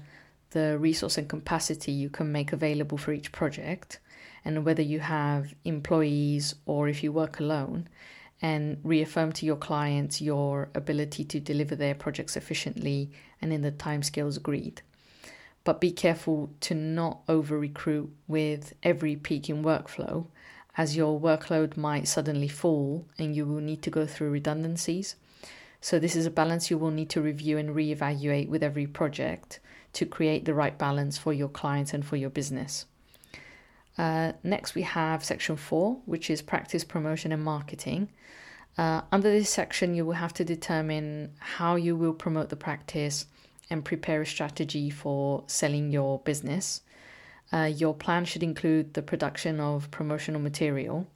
the 0.50 0.78
resource 0.78 1.18
and 1.18 1.28
capacity 1.28 1.92
you 1.92 2.08
can 2.08 2.32
make 2.32 2.52
available 2.52 2.96
for 2.96 3.12
each 3.12 3.32
project 3.32 3.98
and 4.44 4.64
whether 4.64 4.82
you 4.82 5.00
have 5.00 5.54
employees 5.64 6.54
or 6.64 6.88
if 6.88 7.02
you 7.02 7.12
work 7.12 7.40
alone 7.40 7.88
and 8.40 8.78
reaffirm 8.84 9.32
to 9.32 9.44
your 9.44 9.56
clients 9.56 10.20
your 10.20 10.70
ability 10.74 11.24
to 11.24 11.40
deliver 11.40 11.74
their 11.74 11.94
projects 11.94 12.36
efficiently 12.36 13.10
and 13.42 13.52
in 13.52 13.62
the 13.62 13.72
timescales 13.72 14.36
agreed. 14.36 14.80
But 15.64 15.80
be 15.80 15.90
careful 15.90 16.50
to 16.60 16.74
not 16.74 17.20
over 17.28 17.58
recruit 17.58 18.10
with 18.26 18.74
every 18.82 19.16
peak 19.16 19.50
in 19.50 19.62
workflow, 19.62 20.26
as 20.76 20.96
your 20.96 21.20
workload 21.20 21.76
might 21.76 22.06
suddenly 22.06 22.48
fall 22.48 23.06
and 23.18 23.34
you 23.34 23.44
will 23.44 23.60
need 23.60 23.82
to 23.82 23.90
go 23.90 24.06
through 24.06 24.30
redundancies. 24.30 25.16
So, 25.80 25.98
this 25.98 26.16
is 26.16 26.26
a 26.26 26.30
balance 26.30 26.70
you 26.70 26.78
will 26.78 26.90
need 26.90 27.10
to 27.10 27.22
review 27.22 27.56
and 27.58 27.70
reevaluate 27.70 28.48
with 28.48 28.62
every 28.62 28.86
project 28.86 29.60
to 29.92 30.06
create 30.06 30.44
the 30.44 30.54
right 30.54 30.76
balance 30.76 31.16
for 31.16 31.32
your 31.32 31.48
clients 31.48 31.94
and 31.94 32.04
for 32.04 32.16
your 32.16 32.30
business. 32.30 32.86
Uh, 33.96 34.32
next, 34.42 34.74
we 34.74 34.82
have 34.82 35.24
section 35.24 35.56
four, 35.56 35.98
which 36.04 36.30
is 36.30 36.42
practice, 36.42 36.84
promotion, 36.84 37.32
and 37.32 37.42
marketing. 37.42 38.08
Uh, 38.76 39.02
under 39.10 39.30
this 39.30 39.50
section, 39.50 39.94
you 39.94 40.04
will 40.04 40.12
have 40.12 40.32
to 40.34 40.44
determine 40.44 41.32
how 41.38 41.74
you 41.74 41.96
will 41.96 42.12
promote 42.12 42.48
the 42.48 42.56
practice 42.56 43.26
and 43.70 43.84
prepare 43.84 44.22
a 44.22 44.26
strategy 44.26 44.88
for 44.88 45.42
selling 45.46 45.90
your 45.90 46.20
business. 46.20 46.82
Uh, 47.52 47.70
your 47.74 47.94
plan 47.94 48.24
should 48.24 48.42
include 48.42 48.94
the 48.94 49.02
production 49.02 49.58
of 49.58 49.90
promotional 49.90 50.40
material 50.40 51.06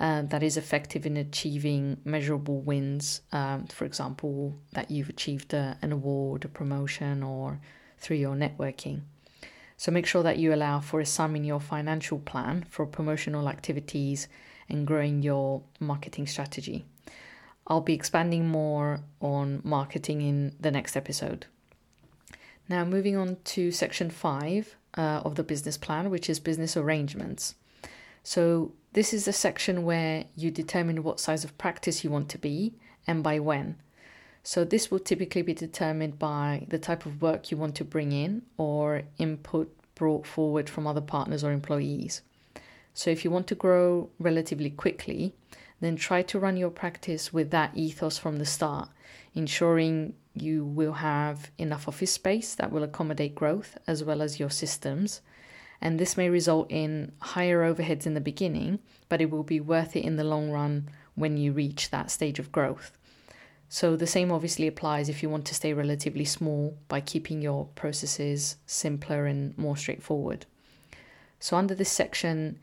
uh, 0.00 0.22
that 0.22 0.42
is 0.42 0.56
effective 0.56 1.06
in 1.06 1.16
achieving 1.16 1.98
measurable 2.04 2.60
wins. 2.60 3.22
Um, 3.32 3.66
for 3.66 3.84
example, 3.84 4.56
that 4.72 4.90
you've 4.90 5.08
achieved 5.08 5.54
a, 5.54 5.76
an 5.82 5.92
award, 5.92 6.44
a 6.44 6.48
promotion, 6.48 7.22
or 7.22 7.60
through 7.98 8.18
your 8.18 8.36
networking. 8.36 9.02
So 9.76 9.92
make 9.92 10.06
sure 10.06 10.22
that 10.22 10.38
you 10.38 10.52
allow 10.52 10.80
for 10.80 11.00
a 11.00 11.06
sum 11.06 11.36
in 11.36 11.44
your 11.44 11.60
financial 11.60 12.18
plan 12.18 12.66
for 12.68 12.86
promotional 12.86 13.48
activities 13.48 14.28
and 14.68 14.86
growing 14.86 15.22
your 15.22 15.62
marketing 15.80 16.26
strategy. 16.26 16.84
I'll 17.66 17.80
be 17.80 17.94
expanding 17.94 18.48
more 18.48 19.00
on 19.20 19.60
marketing 19.62 20.22
in 20.22 20.54
the 20.58 20.70
next 20.70 20.96
episode. 20.96 21.46
Now, 22.68 22.84
moving 22.84 23.16
on 23.16 23.36
to 23.44 23.70
section 23.70 24.10
five 24.10 24.76
uh, 24.96 25.22
of 25.24 25.36
the 25.36 25.42
business 25.42 25.76
plan, 25.76 26.10
which 26.10 26.28
is 26.28 26.40
business 26.40 26.76
arrangements. 26.76 27.54
So, 28.30 28.72
this 28.92 29.14
is 29.14 29.26
a 29.26 29.32
section 29.32 29.84
where 29.84 30.26
you 30.36 30.50
determine 30.50 31.02
what 31.02 31.18
size 31.18 31.44
of 31.44 31.56
practice 31.56 32.04
you 32.04 32.10
want 32.10 32.28
to 32.28 32.36
be 32.36 32.74
and 33.06 33.22
by 33.22 33.38
when. 33.38 33.76
So, 34.42 34.64
this 34.64 34.90
will 34.90 34.98
typically 34.98 35.40
be 35.40 35.54
determined 35.54 36.18
by 36.18 36.66
the 36.68 36.78
type 36.78 37.06
of 37.06 37.22
work 37.22 37.50
you 37.50 37.56
want 37.56 37.74
to 37.76 37.86
bring 37.86 38.12
in 38.12 38.42
or 38.58 39.04
input 39.16 39.74
brought 39.94 40.26
forward 40.26 40.68
from 40.68 40.86
other 40.86 41.00
partners 41.00 41.42
or 41.42 41.52
employees. 41.52 42.20
So, 42.92 43.08
if 43.08 43.24
you 43.24 43.30
want 43.30 43.46
to 43.46 43.54
grow 43.54 44.10
relatively 44.18 44.68
quickly, 44.68 45.32
then 45.80 45.96
try 45.96 46.20
to 46.24 46.38
run 46.38 46.58
your 46.58 46.68
practice 46.68 47.32
with 47.32 47.50
that 47.52 47.74
ethos 47.74 48.18
from 48.18 48.36
the 48.36 48.44
start, 48.44 48.90
ensuring 49.34 50.12
you 50.34 50.66
will 50.66 51.00
have 51.00 51.50
enough 51.56 51.88
office 51.88 52.12
space 52.12 52.54
that 52.56 52.72
will 52.72 52.82
accommodate 52.82 53.34
growth 53.34 53.78
as 53.86 54.04
well 54.04 54.20
as 54.20 54.38
your 54.38 54.50
systems. 54.50 55.22
And 55.80 55.98
this 55.98 56.16
may 56.16 56.28
result 56.28 56.70
in 56.70 57.12
higher 57.20 57.62
overheads 57.62 58.06
in 58.06 58.14
the 58.14 58.20
beginning, 58.20 58.80
but 59.08 59.20
it 59.20 59.30
will 59.30 59.44
be 59.44 59.60
worth 59.60 59.94
it 59.96 60.04
in 60.04 60.16
the 60.16 60.24
long 60.24 60.50
run 60.50 60.88
when 61.14 61.36
you 61.36 61.52
reach 61.52 61.90
that 61.90 62.10
stage 62.10 62.38
of 62.38 62.52
growth. 62.52 62.96
So, 63.70 63.96
the 63.96 64.06
same 64.06 64.32
obviously 64.32 64.66
applies 64.66 65.08
if 65.08 65.22
you 65.22 65.28
want 65.28 65.44
to 65.46 65.54
stay 65.54 65.74
relatively 65.74 66.24
small 66.24 66.78
by 66.88 67.00
keeping 67.00 67.42
your 67.42 67.66
processes 67.74 68.56
simpler 68.66 69.26
and 69.26 69.56
more 69.58 69.76
straightforward. 69.76 70.46
So, 71.38 71.56
under 71.56 71.74
this 71.74 71.90
section 71.90 72.58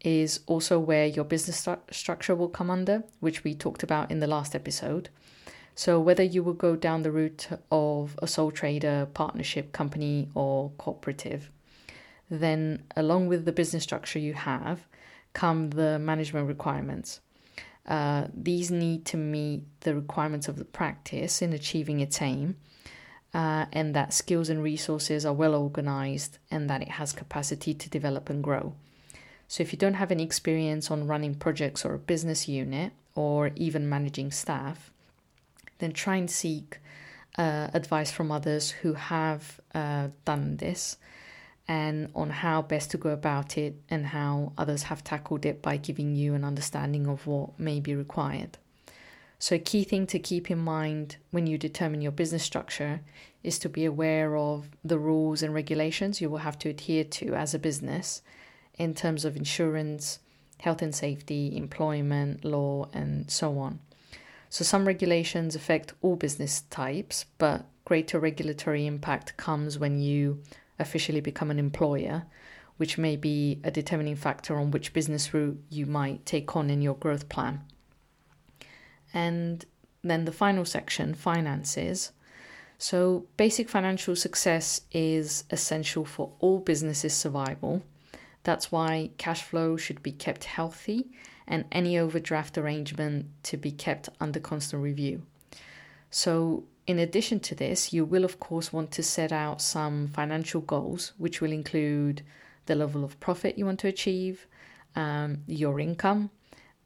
is 0.00 0.40
also 0.46 0.78
where 0.78 1.06
your 1.06 1.24
business 1.24 1.58
st- 1.58 1.80
structure 1.90 2.36
will 2.36 2.48
come 2.48 2.70
under, 2.70 3.02
which 3.18 3.42
we 3.42 3.54
talked 3.54 3.82
about 3.82 4.12
in 4.12 4.20
the 4.20 4.28
last 4.28 4.54
episode. 4.54 5.08
So, 5.74 5.98
whether 5.98 6.22
you 6.22 6.44
will 6.44 6.54
go 6.54 6.76
down 6.76 7.02
the 7.02 7.10
route 7.10 7.48
of 7.72 8.16
a 8.22 8.28
sole 8.28 8.52
trader, 8.52 9.08
partnership, 9.12 9.72
company, 9.72 10.28
or 10.34 10.70
cooperative, 10.78 11.50
then 12.30 12.84
along 12.96 13.26
with 13.28 13.44
the 13.44 13.52
business 13.52 13.82
structure 13.82 14.18
you 14.18 14.34
have 14.34 14.86
come 15.34 15.70
the 15.70 15.98
management 15.98 16.48
requirements. 16.48 17.20
Uh, 17.86 18.28
these 18.32 18.70
need 18.70 19.04
to 19.04 19.16
meet 19.16 19.62
the 19.80 19.94
requirements 19.94 20.48
of 20.48 20.56
the 20.56 20.64
practice 20.64 21.42
in 21.42 21.52
achieving 21.52 22.00
its 22.00 22.22
aim, 22.22 22.56
uh, 23.34 23.66
and 23.72 23.94
that 23.94 24.14
skills 24.14 24.48
and 24.48 24.62
resources 24.62 25.26
are 25.26 25.34
well 25.34 25.54
organized 25.54 26.38
and 26.50 26.70
that 26.70 26.80
it 26.80 26.88
has 26.88 27.12
capacity 27.12 27.74
to 27.74 27.90
develop 27.90 28.30
and 28.30 28.42
grow. 28.42 28.74
So, 29.48 29.62
if 29.62 29.72
you 29.72 29.78
don't 29.78 29.94
have 29.94 30.10
any 30.10 30.22
experience 30.22 30.90
on 30.90 31.06
running 31.06 31.34
projects 31.34 31.84
or 31.84 31.92
a 31.92 31.98
business 31.98 32.48
unit 32.48 32.92
or 33.14 33.50
even 33.56 33.88
managing 33.88 34.30
staff, 34.30 34.90
then 35.78 35.92
try 35.92 36.16
and 36.16 36.30
seek 36.30 36.78
uh, 37.36 37.68
advice 37.74 38.10
from 38.10 38.32
others 38.32 38.70
who 38.70 38.94
have 38.94 39.60
uh, 39.74 40.08
done 40.24 40.56
this 40.56 40.96
and 41.66 42.10
on 42.14 42.30
how 42.30 42.60
best 42.62 42.90
to 42.90 42.98
go 42.98 43.10
about 43.10 43.56
it 43.56 43.74
and 43.88 44.06
how 44.06 44.52
others 44.58 44.84
have 44.84 45.02
tackled 45.02 45.46
it 45.46 45.62
by 45.62 45.76
giving 45.76 46.14
you 46.14 46.34
an 46.34 46.44
understanding 46.44 47.06
of 47.06 47.26
what 47.26 47.58
may 47.58 47.80
be 47.80 47.94
required. 47.94 48.58
So, 49.38 49.56
a 49.56 49.58
key 49.58 49.84
thing 49.84 50.06
to 50.08 50.18
keep 50.18 50.50
in 50.50 50.58
mind 50.58 51.16
when 51.30 51.46
you 51.46 51.58
determine 51.58 52.00
your 52.00 52.12
business 52.12 52.42
structure 52.42 53.00
is 53.42 53.58
to 53.58 53.68
be 53.68 53.84
aware 53.84 54.36
of 54.36 54.68
the 54.84 54.98
rules 54.98 55.42
and 55.42 55.52
regulations 55.52 56.20
you 56.20 56.30
will 56.30 56.38
have 56.38 56.58
to 56.60 56.70
adhere 56.70 57.04
to 57.04 57.34
as 57.34 57.52
a 57.52 57.58
business 57.58 58.22
in 58.78 58.94
terms 58.94 59.24
of 59.24 59.36
insurance, 59.36 60.18
health 60.60 60.82
and 60.82 60.94
safety, 60.94 61.56
employment, 61.56 62.44
law, 62.44 62.88
and 62.92 63.30
so 63.30 63.58
on. 63.58 63.80
So, 64.48 64.64
some 64.64 64.86
regulations 64.86 65.56
affect 65.56 65.94
all 66.00 66.16
business 66.16 66.62
types, 66.70 67.24
but 67.38 67.66
greater 67.84 68.18
regulatory 68.18 68.86
impact 68.86 69.36
comes 69.36 69.78
when 69.78 70.00
you 70.00 70.42
officially 70.78 71.20
become 71.20 71.50
an 71.50 71.58
employer, 71.58 72.24
which 72.76 72.98
may 72.98 73.16
be 73.16 73.60
a 73.62 73.70
determining 73.70 74.16
factor 74.16 74.58
on 74.58 74.70
which 74.70 74.92
business 74.92 75.32
route 75.32 75.62
you 75.70 75.86
might 75.86 76.26
take 76.26 76.56
on 76.56 76.70
in 76.70 76.82
your 76.82 76.94
growth 76.94 77.28
plan. 77.28 77.60
And 79.12 79.64
then 80.02 80.24
the 80.24 80.32
final 80.32 80.64
section, 80.64 81.14
finances. 81.14 82.12
So, 82.78 83.26
basic 83.36 83.68
financial 83.68 84.16
success 84.16 84.82
is 84.92 85.44
essential 85.50 86.04
for 86.04 86.32
all 86.40 86.58
businesses' 86.58 87.14
survival. 87.14 87.82
That's 88.42 88.70
why 88.70 89.10
cash 89.16 89.42
flow 89.42 89.76
should 89.76 90.02
be 90.02 90.12
kept 90.12 90.44
healthy 90.44 91.06
and 91.46 91.64
any 91.70 91.98
overdraft 91.98 92.58
arrangement 92.58 93.26
to 93.44 93.56
be 93.56 93.70
kept 93.70 94.08
under 94.20 94.40
constant 94.40 94.82
review. 94.82 95.22
So, 96.10 96.64
in 96.86 96.98
addition 96.98 97.40
to 97.40 97.54
this, 97.54 97.92
you 97.92 98.04
will, 98.04 98.24
of 98.24 98.38
course, 98.40 98.72
want 98.72 98.90
to 98.92 99.02
set 99.02 99.32
out 99.32 99.62
some 99.62 100.08
financial 100.08 100.60
goals, 100.60 101.12
which 101.18 101.40
will 101.40 101.52
include 101.52 102.22
the 102.66 102.74
level 102.74 103.04
of 103.04 103.18
profit 103.20 103.58
you 103.58 103.66
want 103.66 103.80
to 103.80 103.88
achieve, 103.88 104.46
um, 104.96 105.38
your 105.46 105.80
income, 105.80 106.30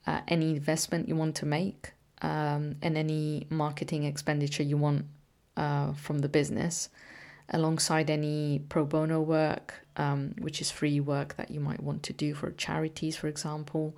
uh, 0.07 0.21
any 0.27 0.51
investment 0.51 1.07
you 1.07 1.15
want 1.15 1.35
to 1.35 1.45
make, 1.45 1.91
um, 2.21 2.75
and 2.81 2.97
any 2.97 3.45
marketing 3.49 4.03
expenditure 4.05 4.63
you 4.63 4.77
want 4.77 5.05
uh, 5.57 5.93
from 5.93 6.19
the 6.19 6.29
business. 6.29 6.89
alongside 7.51 8.09
any 8.09 8.61
pro 8.69 8.85
bono 8.85 9.19
work, 9.21 9.85
um, 9.97 10.33
which 10.39 10.61
is 10.61 10.69
free 10.71 10.99
work 10.99 11.35
that 11.35 11.49
you 11.49 11.59
might 11.59 11.81
want 11.81 12.03
to 12.03 12.13
do 12.13 12.33
for 12.33 12.51
charities, 12.51 13.15
for 13.17 13.27
example, 13.27 13.95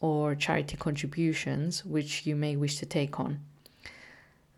or 0.00 0.34
charity 0.34 0.76
contributions, 0.76 1.84
which 1.84 2.26
you 2.26 2.36
may 2.36 2.56
wish 2.56 2.76
to 2.78 2.86
take 2.86 3.18
on. 3.18 3.40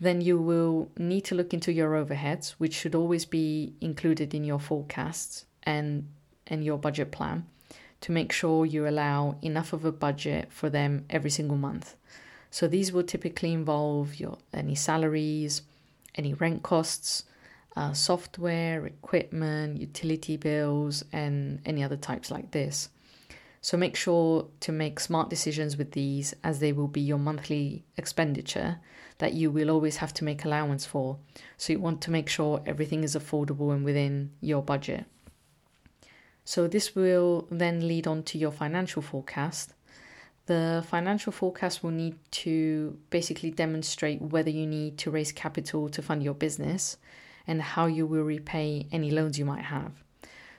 Then 0.01 0.21
you 0.21 0.39
will 0.39 0.91
need 0.99 1.25
to 1.27 1.35
look 1.35 1.55
into 1.55 1.73
your 1.73 1.93
overheads, 1.93 2.51
which 2.53 2.75
should 2.75 2.95
always 2.95 3.25
be 3.25 3.75
included 3.81 4.35
in 4.35 4.45
your 4.45 4.59
forecasts 4.59 5.47
and, 5.63 6.09
and 6.47 6.65
your 6.65 6.79
budget 6.79 7.13
plan 7.13 7.47
to 8.01 8.13
make 8.13 8.33
sure 8.33 8.67
you 8.67 8.87
allow 8.87 9.37
enough 9.41 9.73
of 9.73 9.85
a 9.85 9.93
budget 9.93 10.53
for 10.53 10.69
them 10.69 11.07
every 11.09 11.31
single 11.31 11.57
month. 11.57 11.97
So 12.51 12.69
these 12.69 12.93
will 12.93 13.03
typically 13.03 13.53
involve 13.53 14.17
your 14.17 14.37
any 14.53 14.75
salaries, 14.75 15.63
any 16.15 16.35
rent 16.35 16.63
costs, 16.63 17.25
uh, 17.77 17.93
software, 17.93 18.87
equipment, 18.87 19.81
utility 19.81 20.37
bills, 20.37 21.03
and 21.13 21.61
any 21.65 21.83
other 21.83 21.97
types 21.97 22.31
like 22.31 22.51
this. 22.51 22.91
So 23.61 23.79
make 23.79 23.97
sure 23.97 24.49
to 24.61 24.73
make 24.73 25.01
smart 25.01 25.31
decisions 25.31 25.79
with 25.79 25.93
these 25.93 26.35
as 26.45 26.61
they 26.61 26.73
will 26.73 26.89
be 26.89 27.01
your 27.01 27.19
monthly 27.19 27.85
expenditure 27.97 28.81
that 29.25 29.33
you 29.33 29.51
will 29.51 29.71
always 29.71 29.97
have 29.97 30.13
to 30.13 30.23
make 30.23 30.45
allowance 30.45 30.85
for. 30.85 31.17
So 31.57 31.73
you 31.73 31.81
want 31.81 32.03
to 32.03 32.11
make 32.11 32.29
sure 32.29 32.61
everything 32.67 33.03
is 33.05 33.17
affordable 33.17 33.73
and 33.73 33.83
within 33.83 34.33
your 34.43 34.63
budget. 34.63 35.07
So 36.45 36.69
this 36.69 36.95
will 36.95 37.49
then 37.51 37.89
lead 37.89 38.07
on 38.07 38.23
to 38.25 38.37
your 38.37 38.53
financial 38.53 39.01
forecast. 39.01 39.73
The 40.45 40.85
financial 40.87 41.33
forecast 41.33 41.83
will 41.83 41.91
need 41.91 42.17
to 42.43 42.99
basically 43.09 43.51
demonstrate 43.51 44.21
whether 44.21 44.51
you 44.51 44.67
need 44.67 44.99
to 44.99 45.11
raise 45.11 45.33
capital 45.33 45.89
to 45.89 46.03
fund 46.03 46.23
your 46.23 46.35
business 46.35 46.99
and 47.47 47.63
how 47.63 47.87
you 47.87 48.05
will 48.05 48.25
repay 48.25 48.87
any 48.93 49.11
loans 49.11 49.39
you 49.39 49.47
might 49.47 49.65
have. 49.65 49.93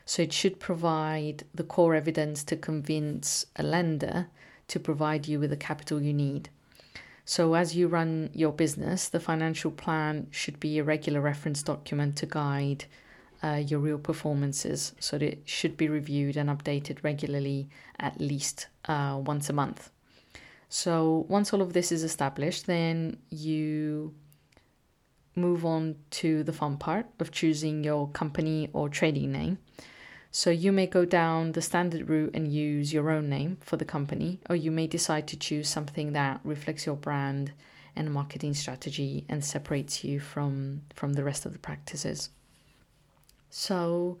So 0.06 0.22
it 0.22 0.32
should 0.32 0.58
provide 0.58 1.44
the 1.54 1.62
core 1.62 1.94
evidence 1.94 2.42
to 2.42 2.56
convince 2.56 3.46
a 3.54 3.62
lender 3.62 4.26
to 4.66 4.80
provide 4.80 5.28
you 5.28 5.38
with 5.38 5.50
the 5.50 5.56
capital 5.56 6.02
you 6.02 6.12
need. 6.12 6.50
So 7.28 7.54
as 7.54 7.74
you 7.74 7.88
run 7.88 8.30
your 8.32 8.52
business, 8.52 9.08
the 9.08 9.18
financial 9.18 9.72
plan 9.72 10.28
should 10.30 10.60
be 10.60 10.78
a 10.78 10.84
regular 10.84 11.20
reference 11.20 11.60
document 11.60 12.14
to 12.18 12.26
guide 12.26 12.84
uh, 13.42 13.62
your 13.66 13.80
real 13.80 13.98
performances. 13.98 14.94
So 15.00 15.16
it 15.16 15.42
should 15.44 15.76
be 15.76 15.88
reviewed 15.88 16.36
and 16.36 16.48
updated 16.48 17.02
regularly, 17.02 17.68
at 17.98 18.20
least 18.20 18.68
uh, 18.84 19.20
once 19.20 19.50
a 19.50 19.52
month. 19.52 19.90
So 20.68 21.26
once 21.28 21.52
all 21.52 21.62
of 21.62 21.72
this 21.72 21.90
is 21.90 22.04
established, 22.04 22.66
then 22.66 23.18
you 23.28 24.14
move 25.34 25.66
on 25.66 25.96
to 26.10 26.44
the 26.44 26.52
fun 26.52 26.76
part 26.76 27.06
of 27.18 27.32
choosing 27.32 27.82
your 27.82 28.08
company 28.10 28.70
or 28.72 28.88
trading 28.88 29.32
name. 29.32 29.58
So 30.36 30.50
you 30.50 30.70
may 30.70 30.86
go 30.86 31.06
down 31.06 31.52
the 31.52 31.62
standard 31.62 32.10
route 32.10 32.32
and 32.34 32.52
use 32.52 32.92
your 32.92 33.08
own 33.08 33.30
name 33.30 33.56
for 33.62 33.78
the 33.78 33.86
company, 33.86 34.38
or 34.50 34.54
you 34.54 34.70
may 34.70 34.86
decide 34.86 35.26
to 35.28 35.38
choose 35.38 35.66
something 35.66 36.12
that 36.12 36.40
reflects 36.44 36.84
your 36.84 36.94
brand 36.94 37.52
and 37.96 38.12
marketing 38.12 38.52
strategy 38.52 39.24
and 39.30 39.42
separates 39.42 40.04
you 40.04 40.20
from 40.20 40.82
from 40.94 41.14
the 41.14 41.24
rest 41.24 41.46
of 41.46 41.54
the 41.54 41.58
practices. 41.58 42.28
So 43.48 44.18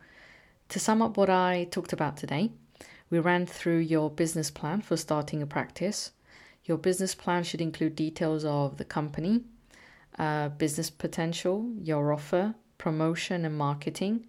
to 0.70 0.78
sum 0.78 1.02
up 1.02 1.18
what 1.18 1.28
I 1.28 1.68
talked 1.70 1.92
about 1.92 2.16
today, 2.16 2.50
we 3.10 3.18
ran 3.18 3.44
through 3.44 3.80
your 3.80 4.08
business 4.08 4.50
plan 4.50 4.80
for 4.80 4.96
starting 4.96 5.42
a 5.42 5.46
practice. 5.46 6.12
Your 6.64 6.78
business 6.78 7.14
plan 7.14 7.44
should 7.44 7.60
include 7.60 7.94
details 7.94 8.42
of 8.46 8.78
the 8.78 8.86
company, 8.86 9.44
uh, 10.18 10.48
business 10.48 10.88
potential, 10.88 11.70
your 11.78 12.10
offer, 12.10 12.54
promotion 12.78 13.44
and 13.44 13.58
marketing, 13.58 14.24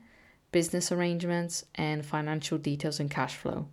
business 0.52 0.92
arrangements, 0.92 1.66
and 1.76 2.06
financial 2.06 2.58
details 2.58 3.00
and 3.00 3.12
cash 3.12 3.36
flow. 3.36 3.68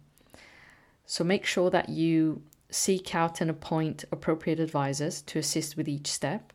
So 1.07 1.25
make 1.25 1.45
sure 1.45 1.71
that 1.71 1.89
you 1.89 2.43
seek 2.71 3.15
out 3.15 3.41
and 3.41 3.51
appoint 3.51 4.05
appropriate 4.11 4.59
advisors 4.59 5.23
to 5.23 5.39
assist 5.39 5.77
with 5.77 5.89
each 5.89 6.09
step, 6.09 6.53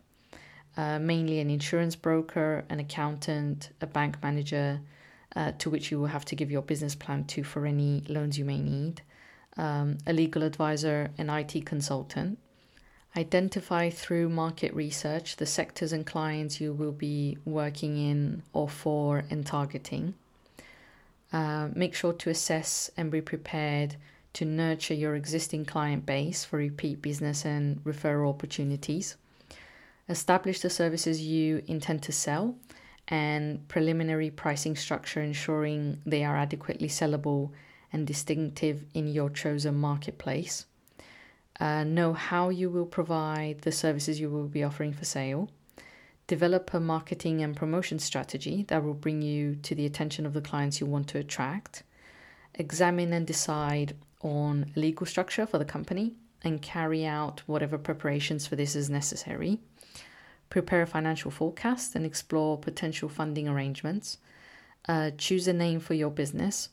uh, 0.75 0.99
mainly 0.99 1.39
an 1.39 1.49
insurance 1.49 1.95
broker, 1.95 2.65
an 2.69 2.79
accountant, 2.79 3.69
a 3.79 3.87
bank 3.87 4.21
manager, 4.21 4.81
uh, 5.35 5.51
to 5.59 5.69
which 5.69 5.91
you 5.91 5.99
will 5.99 6.07
have 6.07 6.25
to 6.25 6.35
give 6.35 6.51
your 6.51 6.61
business 6.61 6.95
plan 6.95 7.23
to 7.25 7.43
for 7.43 7.65
any 7.65 8.03
loans 8.09 8.37
you 8.37 8.45
may 8.45 8.59
need, 8.59 9.01
um, 9.57 9.97
a 10.07 10.13
legal 10.13 10.43
advisor, 10.43 11.11
an 11.17 11.29
IT 11.29 11.65
consultant, 11.65 12.39
Identify 13.19 13.89
through 13.89 14.29
market 14.29 14.73
research 14.73 15.35
the 15.35 15.45
sectors 15.45 15.91
and 15.91 16.05
clients 16.05 16.61
you 16.61 16.71
will 16.71 16.93
be 16.93 17.37
working 17.43 17.97
in 17.97 18.43
or 18.53 18.69
for 18.69 19.25
and 19.29 19.45
targeting. 19.45 20.13
Uh, 21.33 21.67
make 21.75 21.93
sure 21.93 22.13
to 22.13 22.29
assess 22.29 22.89
and 22.95 23.11
be 23.11 23.19
prepared 23.19 23.97
to 24.31 24.45
nurture 24.45 24.93
your 24.93 25.17
existing 25.17 25.65
client 25.65 26.05
base 26.05 26.45
for 26.45 26.55
repeat 26.55 27.01
business 27.01 27.43
and 27.43 27.83
referral 27.83 28.29
opportunities. 28.29 29.17
Establish 30.07 30.61
the 30.61 30.69
services 30.69 31.21
you 31.21 31.61
intend 31.67 32.01
to 32.03 32.13
sell 32.13 32.55
and 33.09 33.67
preliminary 33.67 34.29
pricing 34.29 34.77
structure, 34.77 35.21
ensuring 35.21 36.01
they 36.05 36.23
are 36.23 36.37
adequately 36.37 36.87
sellable 36.87 37.51
and 37.91 38.07
distinctive 38.07 38.85
in 38.93 39.09
your 39.09 39.29
chosen 39.29 39.75
marketplace 39.75 40.65
uh, 41.59 41.83
know 41.83 42.13
how 42.13 42.49
you 42.49 42.69
will 42.69 42.85
provide 42.85 43.61
the 43.61 43.71
services 43.71 44.19
you 44.19 44.29
will 44.29 44.47
be 44.47 44.63
offering 44.63 44.93
for 44.93 45.05
sale, 45.05 45.49
develop 46.27 46.73
a 46.73 46.79
marketing 46.79 47.41
and 47.41 47.55
promotion 47.55 47.99
strategy 47.99 48.63
that 48.67 48.83
will 48.83 48.93
bring 48.93 49.21
you 49.21 49.55
to 49.55 49.75
the 49.75 49.85
attention 49.85 50.25
of 50.25 50.33
the 50.33 50.41
clients 50.41 50.79
you 50.79 50.85
want 50.85 51.07
to 51.07 51.17
attract, 51.17 51.83
examine 52.55 53.11
and 53.11 53.27
decide 53.27 53.95
on 54.21 54.71
legal 54.75 55.05
structure 55.05 55.45
for 55.45 55.57
the 55.57 55.65
company, 55.65 56.13
and 56.43 56.61
carry 56.61 57.05
out 57.05 57.41
whatever 57.45 57.77
preparations 57.77 58.47
for 58.47 58.55
this 58.55 58.75
is 58.75 58.89
necessary. 58.89 59.59
Prepare 60.49 60.83
a 60.83 60.87
financial 60.87 61.29
forecast 61.29 61.95
and 61.95 62.05
explore 62.05 62.57
potential 62.57 63.09
funding 63.09 63.47
arrangements. 63.47 64.17
Uh, 64.87 65.11
choose 65.17 65.47
a 65.47 65.53
name 65.53 65.79
for 65.79 65.93
your 65.93 66.09
business 66.09 66.69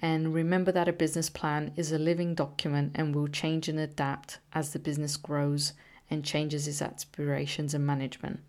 and 0.00 0.32
remember 0.32 0.70
that 0.72 0.88
a 0.88 0.92
business 0.92 1.28
plan 1.28 1.72
is 1.76 1.90
a 1.90 1.98
living 1.98 2.34
document 2.34 2.92
and 2.94 3.14
will 3.14 3.26
change 3.26 3.68
and 3.68 3.78
adapt 3.78 4.38
as 4.52 4.72
the 4.72 4.78
business 4.78 5.16
grows 5.16 5.72
and 6.08 6.24
changes 6.24 6.68
its 6.68 6.80
aspirations 6.80 7.74
and 7.74 7.84
management. 7.84 8.40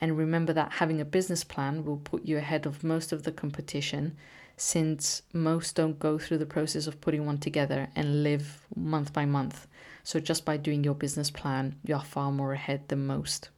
And 0.00 0.16
remember 0.16 0.52
that 0.54 0.72
having 0.72 1.00
a 1.00 1.04
business 1.04 1.44
plan 1.44 1.84
will 1.84 1.98
put 1.98 2.24
you 2.24 2.38
ahead 2.38 2.66
of 2.66 2.82
most 2.82 3.12
of 3.12 3.22
the 3.22 3.32
competition 3.32 4.16
since 4.56 5.22
most 5.32 5.76
don't 5.76 5.98
go 5.98 6.18
through 6.18 6.38
the 6.38 6.46
process 6.46 6.86
of 6.86 7.00
putting 7.00 7.24
one 7.24 7.38
together 7.38 7.88
and 7.94 8.22
live 8.22 8.66
month 8.74 9.12
by 9.12 9.24
month. 9.24 9.66
So, 10.02 10.18
just 10.18 10.44
by 10.44 10.56
doing 10.56 10.82
your 10.82 10.94
business 10.94 11.30
plan, 11.30 11.76
you 11.84 11.94
are 11.94 12.04
far 12.04 12.32
more 12.32 12.52
ahead 12.52 12.88
than 12.88 13.06
most. 13.06 13.50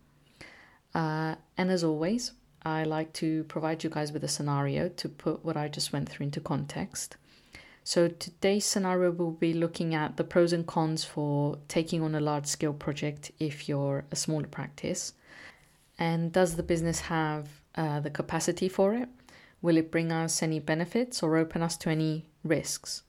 Uh, 0.95 1.37
and 1.57 1.71
as 1.71 1.83
always, 1.83 2.33
I 2.63 2.85
like 2.85 3.13
to 3.15 3.45
provide 3.45 3.83
you 3.83 3.91
guys 3.91 4.13
with 4.13 4.23
a 4.23 4.29
scenario 4.29 4.89
to 4.89 5.09
put 5.09 5.45
what 5.45 5.57
I 5.57 5.69
just 5.69 5.93
went 5.93 6.09
through 6.09 6.25
into 6.25 6.41
context. 6.41 7.17
So 7.85 8.09
today's 8.09 8.65
scenario 8.65 9.11
will 9.11 9.33
be 9.33 9.53
looking 9.53 9.95
at 9.95 10.17
the 10.17 10.25
pros 10.25 10.53
and 10.53 10.67
cons 10.67 11.05
for 11.05 11.59
taking 11.67 12.01
on 12.01 12.15
a 12.15 12.21
large 12.21 12.47
scale 12.47 12.73
project 12.73 13.33
if 13.41 13.69
you're 13.69 14.05
a 14.13 14.17
smaller 14.17 14.47
practice. 14.47 15.15
And 15.99 16.33
does 16.33 16.55
the 16.57 16.63
business 16.63 17.01
have 17.01 17.49
uh, 17.75 18.01
the 18.01 18.11
capacity 18.11 18.69
for 18.69 18.95
it? 18.95 19.09
Will 19.63 19.77
it 19.77 19.91
bring 19.91 20.13
us 20.13 20.43
any 20.43 20.61
benefits 20.61 21.23
or 21.23 21.37
open 21.37 21.63
us 21.63 21.77
to 21.79 21.91
any 21.91 22.27
risks? 22.45 23.03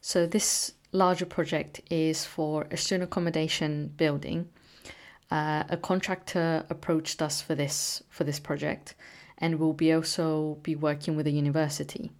So 0.00 0.26
this 0.26 0.72
larger 0.92 1.26
project 1.26 1.80
is 1.90 2.24
for 2.24 2.66
a 2.70 2.76
student 2.76 3.10
accommodation 3.10 3.92
building. 3.96 4.48
Uh, 5.30 5.64
a 5.68 5.76
contractor 5.76 6.64
approached 6.68 7.22
us 7.22 7.40
for 7.40 7.54
this 7.54 8.02
for 8.08 8.24
this 8.24 8.40
project, 8.40 8.94
and 9.38 9.60
will 9.60 9.72
be 9.72 9.92
also 9.92 10.58
be 10.62 10.74
working 10.74 11.14
with 11.14 11.26
a 11.28 11.30
university. 11.30 12.10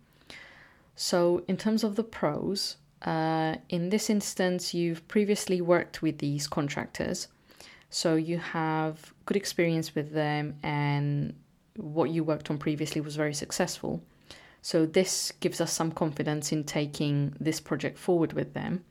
So, 1.03 1.43
in 1.49 1.57
terms 1.57 1.83
of 1.83 1.97
the 1.97 2.05
pros, 2.05 2.77
uh, 3.01 3.55
in 3.71 3.89
this 3.89 4.11
instance, 4.11 4.75
you've 4.75 5.09
previously 5.09 5.63
worked 5.63 6.03
with 6.03 6.19
these 6.19 6.47
contractors, 6.47 7.29
so 7.89 8.17
you 8.17 8.37
have 8.37 9.15
good 9.25 9.39
experience 9.39 9.95
with 9.95 10.13
them, 10.13 10.57
and 10.63 11.33
what 11.79 12.11
you 12.11 12.23
worked 12.23 12.51
on 12.51 12.59
previously 12.59 13.01
was 13.01 13.17
very 13.17 13.33
successful. 13.33 14.03
So, 14.61 14.85
this 14.85 15.33
gives 15.41 15.59
us 15.59 15.73
some 15.73 15.91
confidence 15.91 16.53
in 16.53 16.65
taking 16.65 17.35
this 17.41 17.61
project 17.61 17.97
forward 17.97 18.35
with 18.35 18.53
them, 18.53 18.85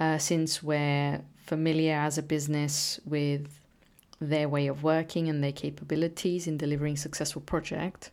uh, 0.00 0.18
since 0.18 0.64
we're 0.64 1.22
familiar 1.36 1.94
as 1.94 2.18
a 2.18 2.24
business 2.24 2.98
with 3.04 3.60
their 4.18 4.48
way 4.48 4.66
of 4.66 4.82
working 4.82 5.28
and 5.28 5.44
their 5.44 5.52
capabilities 5.52 6.48
in 6.48 6.56
delivering 6.56 6.96
successful 6.96 7.42
project 7.42 8.10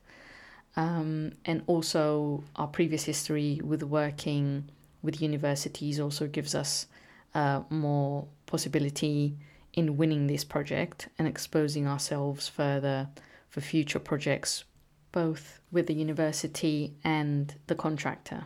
um, 0.75 1.33
and 1.45 1.63
also 1.67 2.43
our 2.55 2.67
previous 2.67 3.03
history 3.03 3.59
with 3.63 3.83
working 3.83 4.69
with 5.01 5.21
universities 5.21 5.99
also 5.99 6.27
gives 6.27 6.55
us 6.55 6.87
uh, 7.35 7.61
more 7.69 8.27
possibility 8.45 9.35
in 9.73 9.97
winning 9.97 10.27
this 10.27 10.43
project 10.43 11.09
and 11.17 11.27
exposing 11.27 11.87
ourselves 11.87 12.47
further 12.47 13.09
for 13.49 13.61
future 13.61 13.99
projects 13.99 14.63
both 15.11 15.59
with 15.71 15.87
the 15.87 15.93
university 15.93 16.93
and 17.03 17.55
the 17.67 17.75
contractor. 17.75 18.45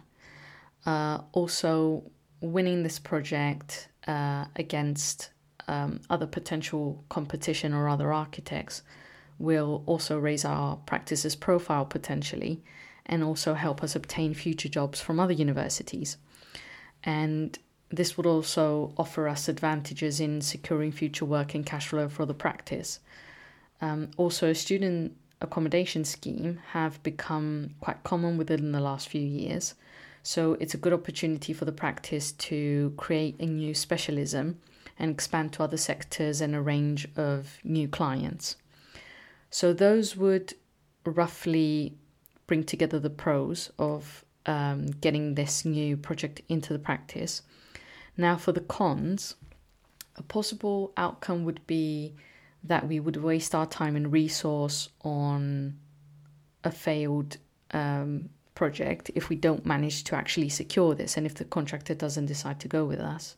Uh, 0.86 1.20
also, 1.32 2.04
winning 2.40 2.84
this 2.84 3.00
project 3.00 3.88
uh, 4.06 4.46
against 4.56 5.32
um, 5.68 6.00
other 6.10 6.28
potential 6.28 7.04
competition 7.10 7.74
or 7.74 7.90
other 7.90 8.14
architects 8.14 8.84
will 9.40 9.84
also 9.86 10.18
raise 10.18 10.46
our 10.46 10.78
practice's 10.78 11.36
profile 11.36 11.86
potentially 11.86 12.62
and 13.06 13.24
also 13.24 13.54
help 13.54 13.84
us 13.84 13.96
obtain 13.96 14.34
future 14.34 14.70
jobs 14.70 15.00
from 15.00 15.20
other 15.20 15.34
universities. 15.34 16.18
And 17.04 17.58
this 17.90 18.18
would 18.18 18.26
also 18.26 18.94
offer 18.98 19.28
us 19.28 19.48
advantages 19.48 20.20
in 20.20 20.42
securing 20.42 20.92
future 20.92 21.26
work 21.26 21.54
and 21.56 21.66
cash 21.66 21.88
flow 21.88 22.10
for 22.10 22.26
the 22.26 22.34
practice. 22.34 23.00
Um, 23.80 24.12
also, 24.18 24.54
student 24.54 25.16
accommodation 25.40 26.04
scheme 26.04 26.60
have 26.72 27.02
become 27.04 27.76
quite 27.80 28.04
common 28.04 28.38
within 28.38 28.72
the 28.72 28.80
last 28.80 29.08
few 29.08 29.22
years. 29.22 29.76
So 30.24 30.54
it's 30.60 30.74
a 30.74 30.78
good 30.78 30.94
opportunity 30.94 31.54
for 31.54 31.64
the 31.64 31.72
practice 31.72 32.34
to 32.34 32.94
create 32.98 33.40
a 33.40 33.46
new 33.46 33.74
specialism 33.74 34.60
and 35.00 35.12
expand 35.12 35.54
to 35.54 35.64
other 35.64 35.78
sectors 35.78 36.42
and 36.42 36.56
a 36.56 36.62
range 36.62 37.08
of 37.16 37.60
new 37.64 37.88
clients. 37.88 38.58
So 39.50 39.74
those 39.74 40.16
would 40.16 40.54
roughly 41.06 41.98
bring 42.48 42.64
together 42.64 43.00
the 43.00 43.10
pros 43.10 43.72
of 43.78 44.24
um, 44.46 44.88
getting 44.88 45.36
this 45.36 45.66
new 45.66 45.98
project 45.98 46.42
into 46.48 46.74
the 46.74 46.80
practice. 46.80 47.42
Now, 48.16 48.38
for 48.38 48.52
the 48.52 48.62
cons, 48.62 49.36
a 50.16 50.24
possible 50.24 50.94
outcome 50.98 51.44
would 51.44 51.66
be 51.68 52.16
that 52.64 52.88
we 52.88 53.00
would 53.00 53.18
waste 53.18 53.54
our 53.54 53.66
time 53.66 53.96
and 53.96 54.12
resource 54.12 54.90
on 55.02 55.78
a 56.64 56.72
failed 56.72 57.38
um, 57.72 58.30
project 58.56 59.12
if 59.14 59.30
we 59.30 59.36
don't 59.36 59.66
manage 59.66 60.04
to 60.06 60.16
actually 60.16 60.50
secure 60.50 60.96
this 60.96 61.16
and 61.16 61.26
if 61.26 61.36
the 61.36 61.46
contractor 61.46 61.94
doesn't 61.94 62.26
decide 62.26 62.60
to 62.60 62.68
go 62.68 62.86
with 62.86 63.00
us. 63.00 63.36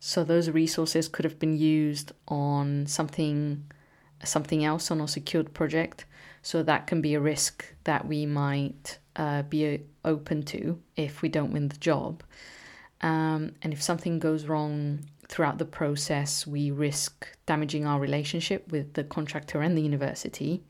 So 0.00 0.24
those 0.24 0.48
resources 0.48 1.08
could 1.08 1.24
have 1.24 1.38
been 1.38 1.58
used 1.58 2.12
on 2.28 2.86
something 2.86 3.64
something 4.24 4.64
else 4.64 4.90
on 4.90 5.00
a 5.00 5.08
secured 5.08 5.54
project. 5.54 6.04
So 6.42 6.62
that 6.62 6.86
can 6.86 7.00
be 7.00 7.14
a 7.14 7.20
risk 7.20 7.64
that 7.84 8.06
we 8.06 8.24
might 8.24 8.98
uh, 9.16 9.42
be 9.42 9.80
open 10.04 10.42
to 10.44 10.80
if 10.96 11.20
we 11.22 11.28
don't 11.28 11.52
win 11.52 11.68
the 11.68 11.76
job. 11.76 12.22
Um, 13.00 13.52
and 13.62 13.72
if 13.72 13.82
something 13.82 14.18
goes 14.18 14.46
wrong 14.46 15.00
throughout 15.28 15.58
the 15.58 15.64
process, 15.64 16.46
we 16.46 16.70
risk 16.70 17.28
damaging 17.46 17.86
our 17.86 18.00
relationship 18.00 18.70
with 18.70 18.94
the 18.94 19.04
contractor 19.04 19.60
and 19.60 19.76
the 19.76 19.82
university. 19.82 20.62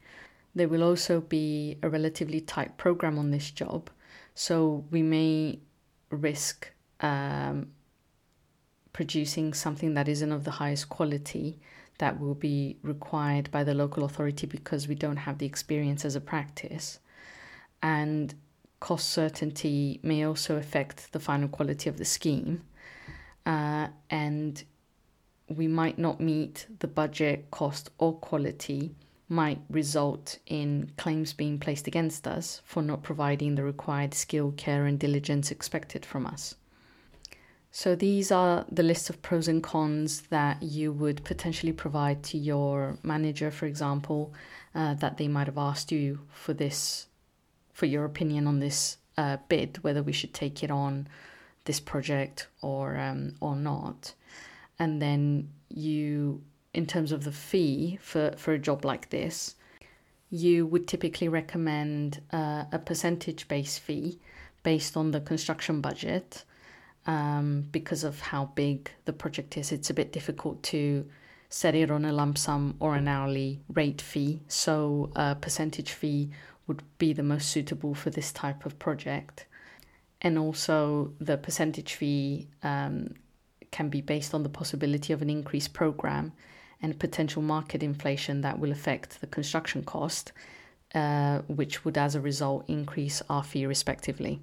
There 0.55 0.69
will 0.69 0.83
also 0.83 1.21
be 1.21 1.79
a 1.83 1.89
relatively 1.89 2.41
tight 2.41 2.77
program 2.77 3.19
on 3.19 3.31
this 3.31 3.51
job, 3.51 3.91
so 4.35 4.85
we 4.91 5.03
may 5.03 5.61
risk 6.11 6.73
um, 7.01 7.69
producing 8.93 9.55
something 9.55 9.95
that 9.95 10.09
isn't 10.09 10.33
of 10.33 10.45
the 10.45 10.51
highest 10.53 10.89
quality 10.89 11.61
that 11.99 12.21
will 12.21 12.35
be 12.35 12.77
required 12.83 13.51
by 13.51 13.65
the 13.65 13.75
local 13.75 14.05
authority 14.05 14.47
because 14.47 14.89
we 14.89 14.95
don't 14.95 15.17
have 15.17 15.39
the 15.39 15.47
experience 15.47 16.05
as 16.05 16.17
a 16.17 16.21
practice. 16.21 17.01
And 17.83 18.35
cost 18.81 19.09
certainty 19.09 20.01
may 20.03 20.25
also 20.25 20.57
affect 20.57 21.13
the 21.13 21.21
final 21.21 21.49
quality 21.49 21.89
of 21.89 21.99
the 21.99 22.05
scheme. 22.05 22.63
Uh, 23.45 23.89
and 24.11 24.63
we 25.49 25.67
might 25.67 25.99
not 25.99 26.21
meet 26.21 26.67
the 26.79 26.87
budget, 26.87 27.51
cost, 27.51 27.91
or 27.99 28.15
quality, 28.15 28.95
might 29.29 29.61
result 29.69 30.39
in 30.47 30.91
claims 30.97 31.33
being 31.33 31.59
placed 31.59 31.87
against 31.87 32.27
us 32.27 32.63
for 32.65 32.83
not 32.83 33.03
providing 33.03 33.55
the 33.55 33.65
required 33.65 34.15
skill, 34.15 34.53
care, 34.57 34.87
and 34.87 34.99
diligence 34.99 35.51
expected 35.51 36.05
from 36.05 36.27
us. 36.27 36.55
So, 37.71 37.95
these 37.95 38.33
are 38.33 38.65
the 38.71 38.83
list 38.83 39.11
of 39.11 39.21
pros 39.21 39.47
and 39.47 39.63
cons 39.63 40.23
that 40.31 40.63
you 40.63 40.91
would 40.93 41.23
potentially 41.25 41.73
provide 41.73 42.23
to 42.25 42.39
your 42.39 42.99
manager, 43.03 43.51
for 43.51 43.67
example, 43.67 44.33
uh, 44.75 44.95
that 44.95 45.19
they 45.19 45.29
might 45.29 45.47
have 45.47 45.59
asked 45.59 45.93
you 45.93 46.21
for 46.31 46.55
this 46.55 47.07
for 47.73 47.87
your 47.87 48.05
opinion 48.05 48.49
on 48.49 48.59
this 48.59 48.97
uh, 49.17 49.37
bid, 49.49 49.79
whether 49.85 50.03
we 50.03 50.13
should 50.13 50.35
take 50.35 50.65
it 50.65 50.71
on 50.71 51.07
this 51.65 51.79
project 51.79 52.49
or 52.63 52.97
um, 52.97 53.35
or 53.41 53.55
not, 53.55 54.15
and 54.79 55.01
then 55.03 55.51
you, 55.69 56.43
in 56.73 56.87
terms 56.87 57.13
of 57.13 57.25
the 57.25 57.33
fee 57.33 57.99
for 58.01 58.33
for 58.37 58.53
a 58.55 58.59
job 58.59 58.85
like 58.85 59.11
this, 59.11 59.55
you 60.31 60.67
would 60.67 60.89
typically 60.89 61.29
recommend 61.29 62.21
uh, 62.33 62.65
a 62.73 62.79
percentage 62.79 63.47
based 63.49 63.81
fee 63.81 64.19
based 64.63 64.97
on 64.97 65.11
the 65.11 65.21
construction 65.21 65.81
budget. 65.81 66.45
Um, 67.09 67.65
because 67.73 68.05
of 68.05 68.21
how 68.21 68.51
big 68.55 68.91
the 69.07 69.15
project 69.15 69.57
is, 69.57 69.73
it's 69.73 69.89
a 69.89 69.95
bit 69.95 70.13
difficult 70.13 70.63
to 70.65 71.07
set 71.49 71.75
it 71.75 71.91
on 71.91 72.05
a 72.05 72.13
lump 72.13 72.37
sum 72.37 72.75
or 72.81 72.97
an 72.97 73.09
hourly 73.09 73.63
rate 73.73 74.03
fee. 74.03 74.43
So, 74.47 75.11
a 75.17 75.35
percentage 75.35 75.93
fee 75.93 76.29
would 76.67 76.83
be 76.99 77.15
the 77.15 77.23
most 77.23 77.49
suitable 77.49 77.95
for 77.95 78.11
this 78.11 78.31
type 78.31 78.67
of 78.67 78.79
project. 78.79 79.47
And 80.21 80.39
also, 80.39 81.15
the 81.19 81.39
percentage 81.39 81.95
fee 81.95 82.49
um, 82.63 83.15
can 83.71 83.89
be 83.89 84.03
based 84.03 84.35
on 84.35 84.43
the 84.43 84.51
possibility 84.51 85.15
of 85.15 85.23
an 85.23 85.31
increased 85.31 85.73
program 85.73 86.33
and 86.83 86.99
potential 86.99 87.41
market 87.41 87.83
inflation 87.83 88.43
that 88.43 88.59
will 88.59 88.71
affect 88.71 89.23
the 89.23 89.27
construction 89.27 89.83
cost, 89.83 90.33
uh, 90.95 91.39
which 91.49 91.87
would, 91.87 91.97
as 91.97 92.15
a 92.15 92.21
result, 92.21 92.67
increase 92.69 93.23
our 93.31 93.43
fee 93.43 93.65
respectively. 93.65 94.43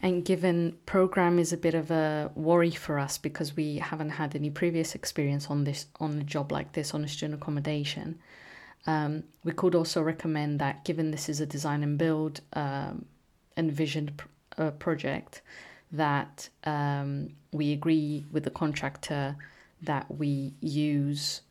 And 0.00 0.24
given 0.24 0.76
program 0.86 1.38
is 1.38 1.52
a 1.52 1.56
bit 1.56 1.74
of 1.74 1.90
a 1.90 2.30
worry 2.34 2.70
for 2.70 2.98
us 2.98 3.18
because 3.18 3.56
we 3.56 3.78
haven't 3.78 4.10
had 4.10 4.36
any 4.36 4.48
previous 4.48 4.94
experience 4.94 5.48
on 5.50 5.64
this 5.64 5.86
on 5.98 6.18
a 6.20 6.24
job 6.24 6.52
like 6.52 6.72
this 6.72 6.94
on 6.94 7.02
a 7.02 7.08
student 7.08 7.42
accommodation, 7.42 8.18
um, 8.86 9.24
we 9.42 9.52
could 9.52 9.74
also 9.74 10.00
recommend 10.00 10.60
that 10.60 10.84
given 10.84 11.10
this 11.10 11.28
is 11.28 11.40
a 11.40 11.46
design 11.46 11.82
and 11.82 11.98
build 11.98 12.40
um, 12.52 13.06
envisioned 13.56 14.16
pr- 14.16 14.28
uh, 14.56 14.70
project, 14.72 15.42
that 15.90 16.48
um, 16.64 17.30
we 17.52 17.72
agree 17.72 18.24
with 18.30 18.44
the 18.44 18.50
contractor 18.50 19.36
that 19.82 20.06
we 20.14 20.52
use 20.60 21.42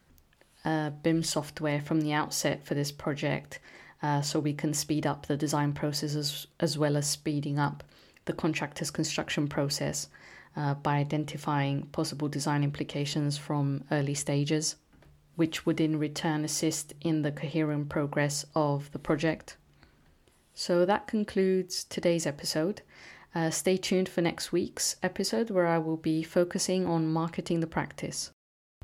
uh, 0.63 0.89
BIM 0.89 1.23
software 1.23 1.81
from 1.81 2.01
the 2.01 2.13
outset 2.13 2.65
for 2.65 2.75
this 2.75 2.91
project 2.91 3.59
uh, 4.03 4.21
so 4.21 4.39
we 4.39 4.53
can 4.53 4.73
speed 4.73 5.07
up 5.07 5.25
the 5.25 5.37
design 5.37 5.73
process 5.73 6.15
as, 6.15 6.47
as 6.59 6.77
well 6.77 6.97
as 6.97 7.07
speeding 7.07 7.57
up 7.57 7.83
the 8.27 8.33
contractor's 8.33 8.91
construction 8.91 9.47
process 9.47 10.07
uh, 10.55 10.75
by 10.75 10.97
identifying 10.97 11.83
possible 11.87 12.27
design 12.29 12.63
implications 12.63 13.37
from 13.37 13.83
early 13.91 14.13
stages 14.13 14.75
which 15.37 15.65
would 15.65 15.79
in 15.79 15.99
return 15.99 16.43
assist 16.43 16.93
in 17.01 17.21
the 17.21 17.31
coherent 17.31 17.87
progress 17.87 18.43
of 18.55 18.91
the 18.91 18.99
project. 18.99 19.55
So 20.53 20.83
that 20.85 21.05
concludes 21.05 21.83
today's 21.83 22.25
episode. 22.25 22.81
Uh, 23.35 23.51
stay 23.51 23.77
tuned 23.77 24.09
for 24.09 24.21
next 24.21 24.51
week's 24.51 24.95
episode 25.03 25.51
where 25.51 25.67
I 25.67 25.77
will 25.77 25.97
be 25.97 26.23
focusing 26.23 26.87
on 26.87 27.13
marketing 27.13 27.59
the 27.59 27.67
practice. 27.67 28.31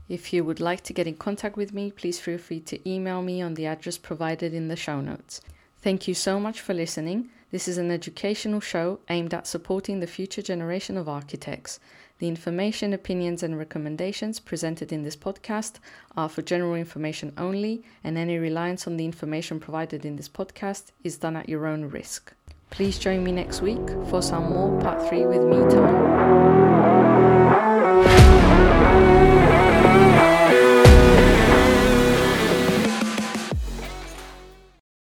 If 0.08 0.32
you 0.32 0.44
would 0.44 0.60
like 0.60 0.82
to 0.84 0.94
get 0.94 1.08
in 1.08 1.16
contact 1.16 1.58
with 1.58 1.74
me, 1.74 1.90
please 1.90 2.20
feel 2.20 2.38
free 2.38 2.60
to 2.62 2.88
email 2.88 3.24
me 3.24 3.42
on 3.42 3.56
the 3.56 3.66
address 3.66 3.98
provided 3.98 4.54
in 4.54 4.68
the 4.68 4.76
show 4.76 5.02
notes. 5.02 5.42
Thank 5.82 6.08
you 6.08 6.14
so 6.14 6.40
much 6.40 6.62
for 6.62 6.76
listening. 6.76 7.30
This 7.54 7.68
is 7.68 7.78
an 7.78 7.92
educational 7.92 8.62
show 8.62 9.00
aimed 9.10 9.32
at 9.32 9.46
supporting 9.46 10.00
the 10.00 10.08
future 10.08 10.42
generation 10.42 10.98
of 10.98 11.08
architects. 11.08 11.80
The 12.18 12.28
information, 12.28 12.94
opinions, 12.94 13.44
and 13.44 13.60
recommendations 13.60 14.40
presented 14.40 14.92
in 14.92 15.04
this 15.04 15.16
podcast 15.16 15.74
are 16.18 16.30
for 16.30 16.42
general 16.42 16.74
information 16.74 17.32
only, 17.38 17.84
and 18.04 18.18
any 18.18 18.40
reliance 18.40 18.88
on 18.88 18.98
the 18.98 19.06
information 19.06 19.60
provided 19.60 20.04
in 20.04 20.16
this 20.16 20.30
podcast 20.30 20.94
is 21.04 21.18
done 21.18 21.36
at 21.36 21.48
your 21.48 21.68
own 21.68 21.92
risk. 21.92 22.34
Please 22.72 22.98
join 22.98 23.24
me 23.24 23.32
next 23.32 23.62
week 23.62 23.88
for 24.10 24.24
some 24.24 24.50
more 24.50 24.82
part 24.82 25.08
3 25.08 25.28
with 25.28 25.44
me 25.44 25.60
time. 25.72 26.53